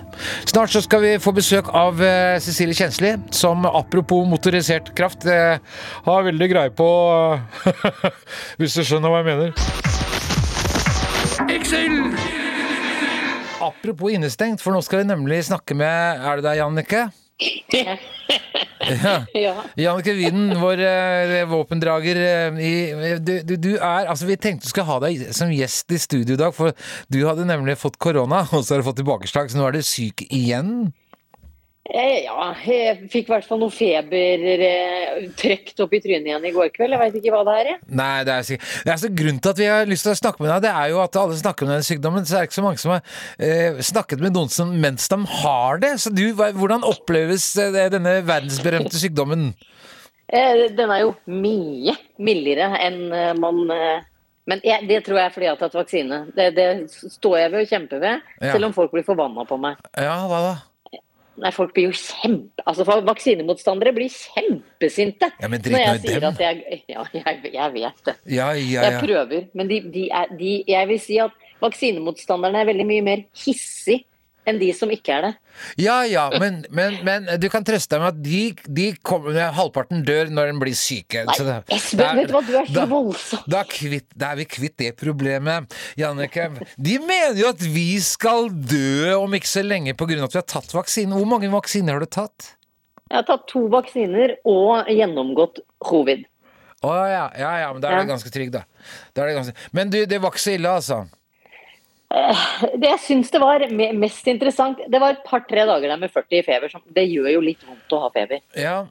Snart 0.50 0.74
så 0.74 0.84
skal 0.84 1.04
vi 1.06 1.14
få 1.24 1.34
besøk 1.36 1.72
av 1.72 2.02
uh, 2.02 2.40
Cecilie 2.44 2.78
Kjensli, 2.78 3.16
som 3.36 3.68
apropos 3.70 4.28
motorisert 4.30 4.94
kraft 4.98 5.28
uh, 5.30 5.58
har 6.08 6.28
veldig 6.30 6.52
greie 6.52 6.74
på 6.76 6.90
Hvis 8.60 8.78
du 8.78 8.84
skjønner 8.84 9.14
hva 9.14 9.24
jeg 9.24 9.30
mener. 9.32 9.50
Excel! 11.54 12.00
Apropos 13.64 14.12
innestengt, 14.12 14.60
for 14.60 14.76
nå 14.76 14.82
skal 14.84 15.04
vi 15.04 15.12
nemlig 15.14 15.46
snakke 15.48 15.76
med 15.78 16.20
Er 16.20 16.40
det 16.40 16.50
deg, 16.50 16.58
Jannicke? 16.60 17.06
Ja. 17.74 17.98
Ja. 19.34 19.54
Jannicke 19.80 20.14
Widen, 20.14 20.60
vår 20.60 20.80
eh, 20.84 21.46
våpendrager 21.48 22.18
eh, 22.20 22.58
i, 22.60 22.74
du, 23.20 23.38
du, 23.48 23.56
du 23.56 23.70
er 23.78 24.10
Altså, 24.12 24.28
vi 24.28 24.36
tenkte 24.36 24.68
du 24.68 24.74
skulle 24.74 24.90
ha 24.90 24.98
deg 25.06 25.22
som 25.36 25.52
gjest 25.54 25.92
i 25.96 26.00
studio 26.02 26.36
i 26.36 26.42
dag, 26.42 26.52
for 26.56 26.76
du 27.08 27.22
hadde 27.24 27.48
nemlig 27.48 27.78
fått 27.80 27.96
korona, 28.02 28.44
og 28.52 28.66
så 28.66 28.76
har 28.76 28.84
du 28.84 28.90
fått 28.90 29.00
tilbakeslag, 29.00 29.52
så 29.52 29.60
nå 29.62 29.70
er 29.70 29.78
du 29.80 29.86
syk 29.88 30.26
igjen. 30.28 30.92
Eh, 31.84 32.22
ja, 32.24 32.54
jeg 32.64 33.10
fikk 33.12 33.28
i 33.28 33.32
hvert 33.34 33.44
fall 33.50 33.60
noe 33.60 33.74
feber 33.76 34.44
eh, 34.56 35.26
trøkt 35.36 35.82
opp 35.84 35.92
i 35.92 36.00
trynet 36.00 36.30
igjen 36.30 36.46
i 36.48 36.54
går 36.56 36.70
kveld. 36.72 36.96
Jeg 36.96 37.02
veit 37.02 37.18
ikke 37.20 37.34
hva 37.34 37.42
det 37.50 37.56
er. 37.60 37.70
jeg. 37.74 37.80
Nei, 38.00 38.24
det 38.24 38.38
er 38.38 38.62
det 38.88 38.94
er 38.94 39.02
så 39.02 39.10
Grunnen 39.12 39.42
til 39.44 39.52
at 39.52 39.60
vi 39.60 39.68
har 39.68 39.90
lyst 39.92 40.08
til 40.08 40.14
å 40.14 40.22
snakke 40.22 40.40
med 40.46 40.54
deg, 40.54 40.62
det 40.64 40.72
er 40.72 40.94
jo 40.94 41.02
at 41.04 41.20
alle 41.20 41.36
snakker 41.42 41.68
om 41.68 41.74
denne 41.74 41.84
sykdommen, 41.90 42.24
så 42.24 42.38
er 42.40 42.46
det 42.46 42.50
ikke 42.54 42.60
så 42.62 42.64
mange 42.64 42.80
som 42.86 42.96
har 42.96 43.04
eh, 43.36 43.84
snakket 43.84 44.24
med 44.24 44.32
noen 44.40 44.54
som 44.56 44.72
mens 44.80 45.12
de 45.12 45.20
har 45.44 45.84
det. 45.84 45.92
Så 46.00 46.14
du, 46.16 46.24
hvordan 46.40 46.88
oppleves 46.88 47.50
eh, 47.60 47.76
denne 47.92 48.16
verdensberømte 48.32 49.04
sykdommen? 49.04 49.50
Eh, 50.32 50.66
Den 50.80 50.88
er 50.88 51.04
jo 51.04 51.14
mye 51.28 52.00
mildere 52.24 52.72
enn 52.80 53.04
man 53.44 53.60
Men 54.48 54.60
jeg, 54.64 54.88
det 54.88 55.04
tror 55.04 55.20
jeg 55.20 55.28
er 55.28 55.32
fordi 55.36 55.46
jeg 55.52 55.54
har 55.58 55.60
tatt 55.68 55.76
vaksine. 55.84 56.18
Det, 56.36 56.50
det 56.56 56.70
står 56.92 57.38
jeg 57.44 57.52
ved 57.52 57.62
og 57.68 57.70
kjemper 57.76 58.00
ved, 58.08 58.30
Ja. 58.40 58.52
selv 58.56 58.72
om 58.72 58.74
folk 58.76 58.92
blir 58.96 59.04
forbanna 59.08 59.44
på 59.48 59.60
meg. 59.60 59.84
Ja, 60.00 60.22
hva 60.32 60.40
da? 60.48 60.56
Nei, 61.42 61.50
folk 61.56 61.72
blir 61.74 61.88
jo 61.90 61.94
kjempe... 61.98 62.62
Altså, 62.70 62.86
Vaksinemotstandere 62.86 63.94
blir 63.96 64.12
kjempesinte 64.14 65.32
Ja, 65.42 65.50
men 65.50 65.64
når 65.66 65.82
jeg 65.82 66.02
sier 66.04 66.20
dem. 66.22 66.36
at 66.36 66.44
jeg 66.44 66.84
Ja, 66.92 67.06
jeg, 67.14 67.54
jeg 67.56 67.74
vet 67.74 68.04
det. 68.06 68.16
Ja, 68.30 68.52
ja, 68.54 68.84
Jeg 68.86 69.00
prøver, 69.02 69.48
men 69.58 69.70
de, 69.72 69.80
de 69.96 70.04
er, 70.14 70.30
de, 70.40 70.52
jeg 70.68 70.88
vil 70.92 71.00
si 71.02 71.18
at 71.24 71.34
vaksinemotstanderne 71.64 72.62
er 72.62 72.70
veldig 72.70 72.86
mye 72.86 73.06
mer 73.06 73.24
hissig 73.46 74.04
enn 74.50 74.60
de 74.60 74.70
som 74.76 74.90
ikke 74.92 75.14
er 75.16 75.22
det. 75.28 75.32
Ja 75.80 76.02
ja, 76.10 76.26
men, 76.42 76.64
men, 76.74 76.98
men 77.06 77.28
du 77.40 77.46
kan 77.54 77.64
trøste 77.64 77.96
deg 77.96 78.02
med 78.02 78.10
at 78.14 78.22
de, 78.26 78.40
de 78.80 78.88
kommer, 79.06 79.38
halvparten 79.56 80.02
dør 80.08 80.32
når 80.34 80.52
de 80.52 80.56
blir 80.64 80.76
syke. 80.78 81.24
Nei, 81.28 81.36
det- 81.38 81.60
Espen, 81.78 82.00
det 82.00 82.08
er- 82.08 82.16
vet 82.22 82.28
du 82.28 82.34
hva, 82.34 82.42
du 82.48 82.58
er 82.60 82.72
så 82.74 82.86
voldsom. 82.90 83.44
Da, 83.54 83.62
kvitt, 83.70 84.08
da 84.16 84.32
er 84.34 84.42
vi 84.42 84.46
kvitt 84.46 84.76
det 84.78 84.92
problemet. 85.00 85.72
Jannicke, 86.00 86.50
de 86.78 86.98
mener 87.00 87.40
jo 87.40 87.48
at 87.54 87.62
vi 87.62 87.88
skal 88.04 88.50
dø 88.50 89.14
om 89.20 89.34
ikke 89.40 89.48
så 89.54 89.64
lenge 89.64 89.94
pga. 89.96 90.20
at 90.24 90.34
vi 90.34 90.42
har 90.42 90.50
tatt 90.58 90.74
vaksine. 90.74 91.14
Hvor 91.16 91.26
mange 91.30 91.50
vaksiner 91.54 91.94
har 91.94 92.00
du 92.00 92.06
tatt? 92.10 92.54
Jeg 93.10 93.20
har 93.22 93.26
tatt 93.28 93.48
to 93.48 93.68
vaksiner 93.70 94.38
og 94.46 94.88
gjennomgått 94.90 95.60
covid. 95.84 96.26
Å 96.84 96.94
ja, 97.08 97.26
ja, 97.40 97.52
ja, 97.62 97.68
men 97.72 97.80
da 97.82 97.88
er 97.88 97.94
Ja. 97.94 98.00
det 98.04 98.10
ganske 98.10 98.32
trygg, 98.34 98.50
da. 98.52 98.64
da 99.14 99.22
er 99.24 99.28
det 99.28 99.36
ganske... 99.38 99.54
Men 99.72 99.90
du, 99.94 100.06
det 100.06 100.18
var 100.20 100.32
ikke 100.34 100.42
så 100.44 100.56
ille, 100.58 100.68
altså. 100.68 100.98
Det 102.14 102.90
jeg 102.92 103.02
syns 103.02 103.32
det 103.34 103.40
var 103.42 103.64
mest 103.98 104.28
interessant, 104.30 104.84
det 104.86 105.00
var 105.02 105.16
et 105.16 105.24
par-tre 105.26 105.64
dager 105.66 105.90
der 105.90 106.02
med 106.02 106.12
40 106.14 106.40
i 106.40 106.44
feber. 106.46 106.76
Det 106.94 107.08
gjør 107.10 107.32
jo 107.34 107.42
litt 107.42 107.64
vondt 107.66 107.96
å 107.96 108.04
ha 108.04 108.12
feber. 108.14 108.44
Ja. 108.60 108.84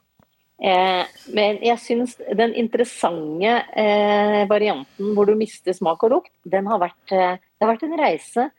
Eh, 0.63 1.07
men 1.35 1.61
jeg 1.63 1.79
syns 1.83 2.17
den 2.39 2.53
interessante 2.59 3.55
eh, 3.79 4.43
varianten 4.51 5.15
hvor 5.15 5.27
du 5.27 5.35
mister 5.39 5.75
smak 5.75 6.03
og 6.07 6.17
lukt, 6.17 6.35
den 6.47 6.69
har 6.71 6.83
vært, 6.83 7.15
eh, 7.15 7.39
det 7.39 7.67
har 7.67 7.73
vært 7.73 7.87
en 7.87 7.99
reise. 7.99 8.51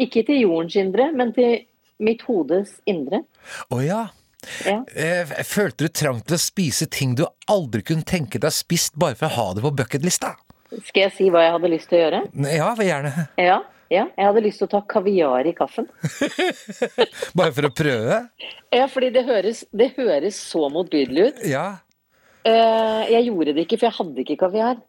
Ikke 0.00 0.22
til 0.24 0.44
jordens 0.44 0.76
indre, 0.80 1.10
men 1.12 1.34
til 1.36 1.58
mitt 2.00 2.22
hodes 2.28 2.78
indre. 2.88 3.24
Å 3.72 3.80
ja. 3.84 4.06
Ja. 4.64 4.78
Eh, 4.96 5.32
Følte 5.44 5.84
du 5.84 5.92
trang 5.92 6.22
til 6.24 6.38
å 6.38 6.40
spise 6.40 6.88
ting 6.88 7.12
du 7.18 7.26
aldri 7.50 7.82
kunne 7.84 8.08
tenke 8.08 8.40
deg 8.40 8.54
spist 8.56 8.96
bare 9.00 9.18
for 9.18 9.28
å 9.28 9.36
ha 9.36 9.50
det 9.56 9.64
på 9.66 9.74
bucketlista? 9.82 10.32
Skal 10.70 11.08
jeg 11.08 11.12
si 11.16 11.28
hva 11.34 11.42
jeg 11.44 11.54
hadde 11.56 11.72
lyst 11.72 11.90
til 11.90 11.98
å 11.98 12.02
gjøre? 12.04 12.22
Ja, 12.54 12.70
gjerne. 12.78 13.26
Ja, 13.36 13.58
ja. 13.90 14.06
Jeg 14.14 14.28
hadde 14.28 14.42
lyst 14.44 14.62
til 14.62 14.68
å 14.68 14.72
ta 14.76 14.80
kaviar 14.86 15.48
i 15.50 15.54
kaffen. 15.56 15.88
Bare 17.38 17.54
for 17.56 17.66
å 17.66 17.72
prøve? 17.74 18.20
Ja, 18.70 18.86
fordi 18.90 19.10
det 19.14 19.24
høres, 19.26 19.64
det 19.74 19.92
høres 19.96 20.38
så 20.38 20.68
motbydelig 20.72 21.30
ut. 21.30 21.42
Ja. 21.50 21.66
Uh, 22.46 23.02
jeg 23.10 23.26
gjorde 23.26 23.56
det 23.56 23.66
ikke, 23.66 23.80
for 23.80 23.90
jeg 23.90 23.98
hadde 23.98 24.24
ikke 24.24 24.38
kaviar. 24.46 24.80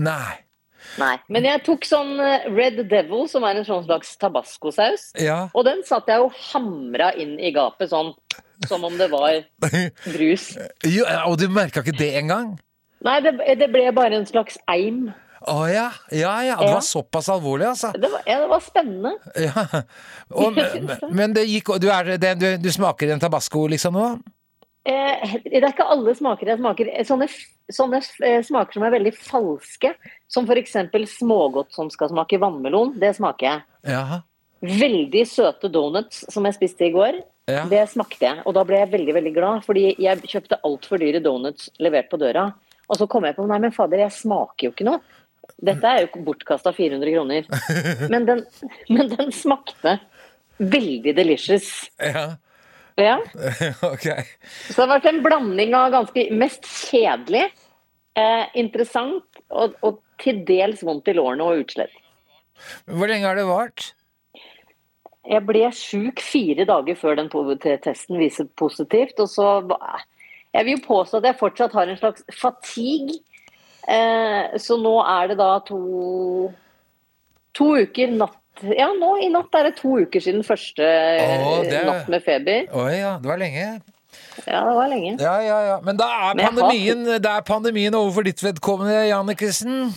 Nei. 0.00 0.40
Nei. 1.00 1.14
Men 1.32 1.46
jeg 1.48 1.62
tok 1.66 1.86
sånn 1.88 2.18
eh, 2.22 2.44
Red 2.52 2.76
Devil, 2.90 3.24
som 3.30 3.44
er 3.46 3.58
en 3.58 3.66
sånn 3.66 3.86
slags 3.86 4.12
tabascosaus. 4.20 5.08
Ja. 5.20 5.48
Og 5.56 5.64
den 5.66 5.82
satt 5.86 6.10
jeg 6.10 6.22
og 6.22 6.34
hamra 6.52 7.10
inn 7.18 7.38
i 7.40 7.52
gapet 7.54 7.90
sånn, 7.90 8.12
som 8.68 8.84
om 8.86 8.96
det 9.00 9.08
var 9.12 9.40
brus. 10.14 10.52
Jo, 10.86 11.06
og 11.24 11.38
du 11.40 11.48
merka 11.52 11.82
ikke 11.82 11.96
det 11.98 12.12
engang? 12.20 12.54
Nei, 13.04 13.18
det, 13.24 13.36
det 13.60 13.68
ble 13.72 13.88
bare 13.96 14.20
en 14.20 14.28
slags 14.28 14.56
eim. 14.70 15.08
Å 15.44 15.64
ja. 15.68 15.88
Ja 16.14 16.34
ja, 16.46 16.54
det 16.60 16.70
var 16.72 16.84
såpass 16.84 17.28
alvorlig, 17.28 17.66
altså. 17.74 17.90
Det 17.92 18.08
var, 18.08 18.22
ja, 18.28 18.38
det 18.40 18.48
var 18.48 18.62
spennende. 18.64 19.12
Ja. 19.36 19.64
Og, 20.32 20.56
men, 21.18 21.34
det 21.36 21.44
gikk 21.50 21.74
Du, 21.82 21.90
er, 21.92 22.14
det, 22.20 22.36
du, 22.40 22.48
du 22.60 22.70
smaker 22.72 23.12
en 23.12 23.20
tabasco 23.20 23.66
liksom 23.68 23.98
nå? 23.98 24.06
Eh, 24.84 25.36
det 25.44 25.62
er 25.62 25.70
ikke 25.70 25.86
alle 25.88 26.12
smaker 26.16 26.50
jeg 26.52 26.60
smaker. 26.60 26.90
Sånne, 27.08 27.28
sånne 27.72 28.00
eh, 28.24 28.40
smaker 28.44 28.76
som 28.76 28.84
er 28.84 28.94
veldig 28.98 29.14
falske, 29.16 29.94
som 30.28 30.48
f.eks. 30.48 30.76
smågodt 31.18 31.72
som 31.76 31.92
skal 31.92 32.12
smake 32.12 32.40
vannmelon, 32.40 32.92
det 33.00 33.14
smaker 33.16 33.48
jeg. 33.48 33.64
Ja. 33.94 34.20
Veldig 34.64 35.24
søte 35.28 35.68
donuts 35.72 36.24
som 36.32 36.44
jeg 36.48 36.56
spiste 36.56 36.88
i 36.88 36.92
går, 36.94 37.20
Ja. 37.48 37.66
det 37.68 37.82
smakte 37.92 38.24
jeg. 38.24 38.44
Og 38.48 38.54
da 38.56 38.64
ble 38.64 38.78
jeg 38.80 38.92
veldig 38.92 39.16
veldig 39.16 39.34
glad, 39.36 39.64
fordi 39.64 39.90
jeg 40.00 40.24
kjøpte 40.24 40.60
altfor 40.64 41.00
dyre 41.00 41.20
donuts 41.24 41.68
levert 41.80 42.08
på 42.12 42.20
døra. 42.20 42.50
Og 42.88 43.00
så 43.00 43.08
kom 43.08 43.24
jeg 43.24 43.36
på 43.36 43.44
nei, 43.48 43.58
men 43.64 43.72
fader, 43.72 44.04
jeg 44.04 44.12
smaker 44.12 44.68
jo 44.68 44.72
ikke 44.74 44.88
noe. 44.88 45.00
Dette 45.64 45.90
er 45.90 46.04
jo 46.04 46.24
bortkasta 46.26 46.72
400 46.76 47.14
kroner. 47.14 48.08
Men 48.12 48.26
den, 48.28 48.44
men 48.92 49.10
den 49.12 49.32
smakte 49.34 49.98
veldig 50.58 51.14
delicious. 51.16 51.90
ja. 51.98 52.34
Ja. 52.96 53.18
Ok. 53.82 54.06
Så 54.70 54.76
det 54.76 54.84
har 54.84 54.92
vært 54.92 55.10
en 55.10 55.22
blanding 55.24 55.74
av 55.74 55.90
ganske 55.94 56.28
mest 56.38 56.68
kjedelig, 56.68 57.48
eh, 58.14 58.44
interessant 58.60 59.42
og, 59.50 59.74
og 59.82 60.00
til 60.22 60.44
dels 60.46 60.84
vondt 60.86 61.10
i 61.10 61.16
lårene 61.16 61.46
og 61.46 61.64
utslett. 61.64 61.94
Hvor 62.86 63.10
lenge 63.10 63.26
har 63.26 63.38
det 63.38 63.48
vart? 63.48 63.90
Jeg 65.24 65.40
ble 65.48 65.64
sjuk 65.72 66.20
fire 66.22 66.66
dager 66.68 66.98
før 67.00 67.16
den 67.18 67.30
testen 67.82 68.20
viser 68.20 68.46
positivt, 68.60 69.18
og 69.18 69.28
så 69.32 69.64
Jeg 70.54 70.64
vil 70.64 70.76
jo 70.76 70.86
påstå 70.86 71.18
at 71.18 71.24
jeg 71.24 71.38
fortsatt 71.40 71.72
har 71.72 71.88
en 71.88 71.98
slags 71.98 72.22
fatigue. 72.30 73.18
Eh, 73.88 74.54
så 74.58 74.78
nå 74.80 74.94
er 75.04 75.28
det 75.28 75.36
da 75.38 75.58
to 75.66 76.52
To 77.54 77.66
uker 77.76 78.14
natt 78.16 78.62
Ja, 78.64 78.86
nå 78.96 79.10
i 79.20 79.28
natt 79.34 79.52
er 79.58 79.68
det 79.68 79.74
to 79.80 79.98
uker 80.06 80.22
siden 80.24 80.44
første 80.46 80.80
Åh, 80.84 81.60
det 81.66 81.74
er- 81.80 81.84
natt 81.90 82.08
med 82.08 82.24
feber. 82.24 82.68
Å 82.72 82.86
ja, 82.94 83.18
det 83.18 83.28
var 83.28 83.38
lenge. 83.42 83.66
Ja, 84.46 84.60
det 84.64 84.74
var 84.78 84.88
lenge. 84.88 85.12
Ja, 85.20 85.34
ja, 85.42 85.58
ja. 85.66 85.76
Men 85.82 85.96
da 85.98 86.06
er 86.30 86.34
pandemien, 86.38 87.04
har- 87.06 87.18
da 87.18 87.36
er 87.38 87.42
pandemien 87.42 87.94
over 87.98 88.12
for 88.12 88.22
ditt 88.22 88.40
vedkommende, 88.40 89.08
Jannikesen. 89.10 89.92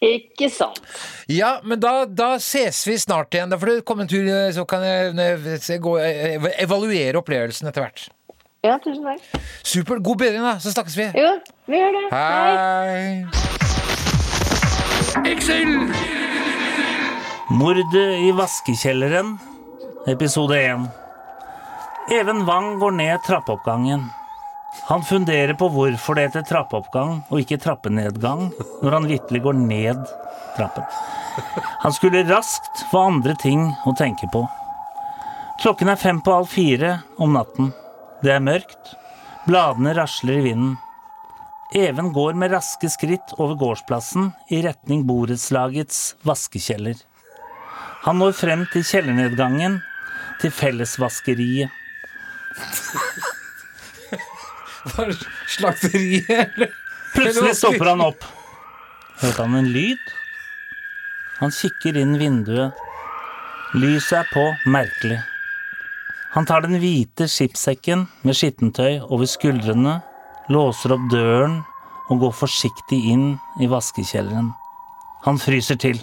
Ikke 0.00 0.46
sant. 0.48 0.78
Ja, 1.26 1.58
men 1.64 1.80
da, 1.80 2.04
da 2.06 2.36
ses 2.38 2.84
vi 2.86 2.94
snart 3.02 3.34
igjen. 3.34 3.50
Da 3.50 3.58
får 3.58 3.66
du 3.66 3.82
komme 3.82 4.02
en 4.06 4.08
tur, 4.08 4.28
så 4.54 4.64
kan 4.66 4.80
jeg 4.86 5.16
jeg 5.16 5.60
se- 5.60 5.78
gå, 5.82 5.96
eh, 5.98 6.38
evaluere 6.62 7.18
opplevelsen 7.18 7.66
etter 7.66 7.82
hvert. 7.82 8.08
Ja, 8.66 8.78
tusen 8.82 9.04
takk. 9.06 9.22
Supert. 9.62 10.02
God 10.02 10.18
bedring, 10.18 10.42
da. 10.42 10.56
Så 10.58 10.72
snakkes 10.74 10.96
vi. 10.98 11.04
Jo, 11.14 11.28
vi 11.70 11.78
gjør 11.78 11.92
det. 11.94 12.08
Hei. 12.10 13.26
Excel! 15.30 15.70
Mordet 17.54 18.02
i 18.18 18.32
vaskekjelleren, 18.36 19.36
episode 20.10 20.58
1. 20.58 20.88
Even 22.18 22.42
Wang 22.48 22.74
går 22.82 22.98
ned 22.98 23.22
trappeoppgangen. 23.26 24.04
Han 24.90 25.02
funderer 25.06 25.54
på 25.58 25.70
hvorfor 25.72 26.18
det 26.18 26.26
heter 26.28 26.44
trappeoppgang 26.50 27.22
og 27.30 27.40
ikke 27.40 27.60
trappenedgang 27.62 28.48
når 28.82 28.94
han 28.98 29.08
vitterlig 29.08 29.42
går 29.46 29.56
ned 29.62 30.04
trappen. 30.58 30.84
Han 31.84 31.94
skulle 31.94 32.26
raskt 32.28 32.84
få 32.90 33.06
andre 33.12 33.34
ting 33.38 33.68
å 33.86 33.94
tenke 33.98 34.28
på. 34.32 34.44
Klokken 35.62 35.90
er 35.92 36.00
fem 36.00 36.20
på 36.22 36.34
halv 36.34 36.50
fire 36.50 36.98
om 37.22 37.38
natten. 37.38 37.72
Det 38.22 38.32
er 38.34 38.42
mørkt. 38.42 38.94
Bladene 39.46 39.94
rasler 39.96 40.40
i 40.40 40.46
vinden. 40.50 40.76
Even 41.76 42.12
går 42.16 42.32
med 42.40 42.52
raske 42.54 42.88
skritt 42.90 43.34
over 43.36 43.54
gårdsplassen 43.60 44.32
i 44.54 44.62
retning 44.64 45.04
borettslagets 45.08 46.16
vaskekjeller. 46.26 46.96
Han 48.06 48.18
når 48.22 48.32
frem 48.38 48.64
til 48.72 48.86
kjellernedgangen, 48.88 49.80
til 50.40 50.50
fellesvaskeriet. 50.54 51.70
Var 54.96 55.10
det 55.10 55.18
Slakteriet, 55.50 56.30
eller? 56.30 56.70
Plutselig 57.12 57.56
stopper 57.58 57.90
han 57.92 58.00
opp. 58.04 58.24
Hørte 59.18 59.42
han 59.42 59.58
en 59.58 59.72
lyd? 59.74 60.12
Han 61.40 61.52
kikker 61.54 61.98
inn 62.00 62.16
vinduet. 62.20 62.72
Lyset 63.76 64.22
er 64.22 64.30
på, 64.32 64.44
merkelig. 64.70 65.18
Han 66.34 66.46
tar 66.46 66.60
den 66.66 66.76
hvite 66.82 67.24
skipssekken 67.30 68.04
med 68.26 68.36
skittentøy 68.36 69.00
over 69.08 69.28
skuldrene, 69.28 69.98
låser 70.52 70.92
opp 70.96 71.06
døren 71.12 71.62
og 72.08 72.20
går 72.24 72.34
forsiktig 72.36 72.98
inn 73.12 73.30
i 73.60 73.68
vaskekjelleren. 73.70 74.50
Han 75.24 75.40
fryser 75.40 75.80
til. 75.80 75.98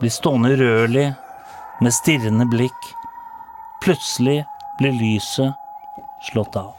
Blir 0.00 0.12
stående 0.12 0.52
urørlig, 0.56 1.10
med 1.80 1.94
stirrende 1.94 2.46
blikk. 2.50 2.90
Plutselig 3.84 4.42
blir 4.80 4.98
lyset 4.98 5.54
slått 6.30 6.58
av. 6.58 6.74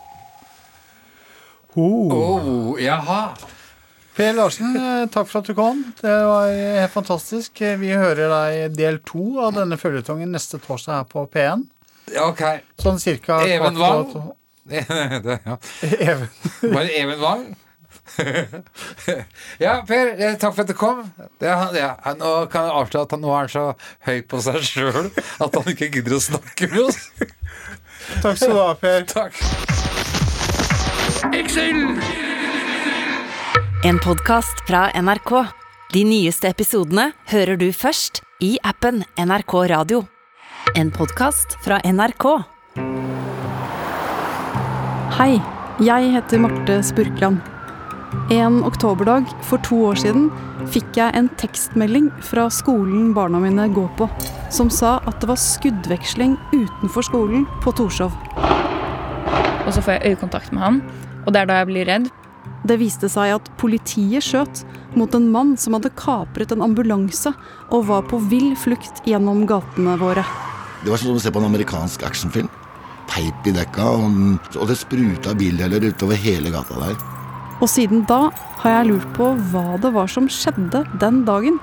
Oh, 1.80 2.76
jaha. 2.82 3.32
Per 4.12 4.34
Larsen, 4.36 4.76
eh, 4.76 5.06
takk 5.08 5.30
for 5.30 5.40
at 5.40 5.48
du 5.48 5.56
kom. 5.56 5.86
Det 6.02 6.12
var 6.28 6.50
eh, 6.52 6.82
helt 6.82 6.92
fantastisk. 6.92 7.62
Vi 7.80 7.94
hører 7.96 8.28
deg 8.28 8.58
i 8.58 8.66
del 8.76 9.00
to 9.08 9.40
av 9.40 9.56
denne 9.56 9.80
føljetongen 9.80 10.36
neste 10.36 10.60
torsdag 10.60 11.00
her 11.00 11.08
på 11.08 11.24
P1. 11.32 11.64
Ok. 12.22 12.44
Sånn 12.82 13.00
cirka 13.00 13.42
Even 13.48 13.80
Wang? 13.80 14.14
Det, 14.72 14.86
ja. 15.46 15.58
Even. 15.82 16.28
Var 16.74 16.84
det 16.86 17.00
Even 17.00 17.20
Wang? 17.20 17.56
ja, 19.58 19.84
Per, 19.88 20.22
eh, 20.22 20.36
takk 20.40 20.56
for 20.56 20.64
at 20.64 20.70
du 20.70 20.76
kom. 20.78 21.02
Ja, 21.42 21.72
ja, 21.76 21.92
nå 22.18 22.32
kan 22.52 22.68
jeg 22.68 22.76
avsløre 22.82 23.08
at 23.08 23.16
han 23.16 23.24
nå 23.24 23.32
er 23.32 23.46
han 23.46 23.52
så 23.52 23.66
høy 24.08 24.22
på 24.28 24.42
seg 24.44 24.60
sjøl 24.68 25.10
at 25.12 25.58
han 25.58 25.72
ikke 25.72 25.90
gidder 25.96 26.18
å 26.18 26.22
snakke 26.24 26.70
med 26.72 26.82
oss. 26.90 27.00
Takk 28.22 28.38
skal 28.38 28.54
du 28.54 28.60
ha, 28.60 28.72
Per. 28.80 29.06
Takk. 29.12 29.34
En 33.88 34.00
podkast 34.04 34.66
fra 34.68 34.88
NRK. 34.94 35.36
De 35.92 36.06
nyeste 36.08 36.48
episodene 36.52 37.12
hører 37.32 37.60
du 37.60 37.70
først 37.76 38.24
i 38.44 38.56
appen 38.64 39.04
NRK 39.20 39.54
Radio. 39.74 40.06
En 40.76 40.92
podkast 40.92 41.58
fra 41.66 41.80
NRK. 41.84 42.26
Hei, 45.18 45.34
jeg 45.84 46.12
heter 46.14 46.40
Marte 46.40 46.78
Spurkland. 46.86 47.42
En 48.32 48.62
oktoberdag 48.64 49.28
for 49.48 49.60
to 49.68 49.80
år 49.90 50.00
siden 50.00 50.30
fikk 50.72 50.96
jeg 51.00 51.16
en 51.18 51.28
tekstmelding 51.42 52.08
fra 52.24 52.46
skolen 52.54 53.12
barna 53.16 53.42
mine 53.44 53.66
går 53.76 53.90
på, 54.00 54.08
som 54.54 54.72
sa 54.72 55.00
at 55.10 55.20
det 55.20 55.32
var 55.32 55.42
skuddveksling 55.42 56.38
utenfor 56.54 57.08
skolen 57.10 57.48
på 57.66 57.74
Torshov. 57.76 58.16
Og 59.66 59.74
så 59.76 59.84
får 59.84 59.98
jeg 59.98 60.14
øyekontakt 60.14 60.54
med 60.56 60.64
han, 60.64 60.80
og 61.26 61.34
det 61.34 61.44
er 61.44 61.52
da 61.52 61.60
jeg 61.62 61.72
blir 61.72 61.90
redd. 61.92 62.08
Det 62.68 62.78
viste 62.80 63.10
seg 63.12 63.36
at 63.36 63.52
politiet 63.60 64.24
skjøt 64.24 64.64
mot 64.96 65.12
en 65.18 65.28
mann 65.34 65.58
som 65.60 65.76
hadde 65.76 65.92
kapret 66.00 66.54
en 66.54 66.64
ambulanse 66.64 67.34
og 67.72 67.90
var 67.90 68.08
på 68.08 68.22
vill 68.32 68.54
flukt 68.60 69.04
gjennom 69.08 69.44
gatene 69.50 69.98
våre. 70.00 70.26
Det 70.82 70.90
var 70.90 70.98
som 70.98 71.14
å 71.14 71.22
se 71.22 71.32
på 71.34 71.42
en 71.42 71.50
amerikansk 71.52 72.04
actionfilm. 72.08 72.50
Teip 73.12 73.48
i 73.50 73.54
dekka, 73.54 73.90
og, 73.98 74.54
og 74.56 74.70
det 74.70 74.78
spruta 74.80 75.36
bildeler 75.38 75.90
utover 75.92 76.18
hele 76.18 76.54
gata 76.54 76.80
der. 76.80 76.96
Og 77.62 77.70
siden 77.70 78.06
da 78.10 78.30
har 78.64 78.80
jeg 78.80 78.90
lurt 78.90 79.12
på 79.18 79.34
hva 79.52 79.76
det 79.82 79.92
var 79.94 80.10
som 80.10 80.30
skjedde 80.32 80.86
den 81.02 81.22
dagen. 81.28 81.60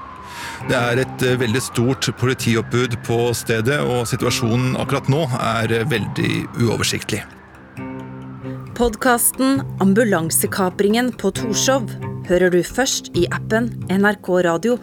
Det 0.69 0.77
er 0.77 1.01
et 1.03 1.25
eh, 1.27 1.39
veldig 1.41 1.63
stort 1.63 2.11
politioppbud 2.21 2.99
på 3.07 3.19
stedet, 3.35 3.81
og 3.83 4.07
situasjonen 4.11 4.77
akkurat 4.79 5.11
nå 5.11 5.25
er 5.39 5.75
eh, 5.81 5.89
veldig 5.89 6.33
uoversiktlig. 6.63 7.25
Podkasten 8.79 9.63
'Ambulansekapringen 9.83 11.11
på 11.19 11.33
Torshov' 11.35 11.91
hører 12.29 12.53
du 12.55 12.61
først 12.63 13.11
i 13.19 13.27
appen 13.35 13.73
NRK 13.91 14.29
Radio. 14.47 14.79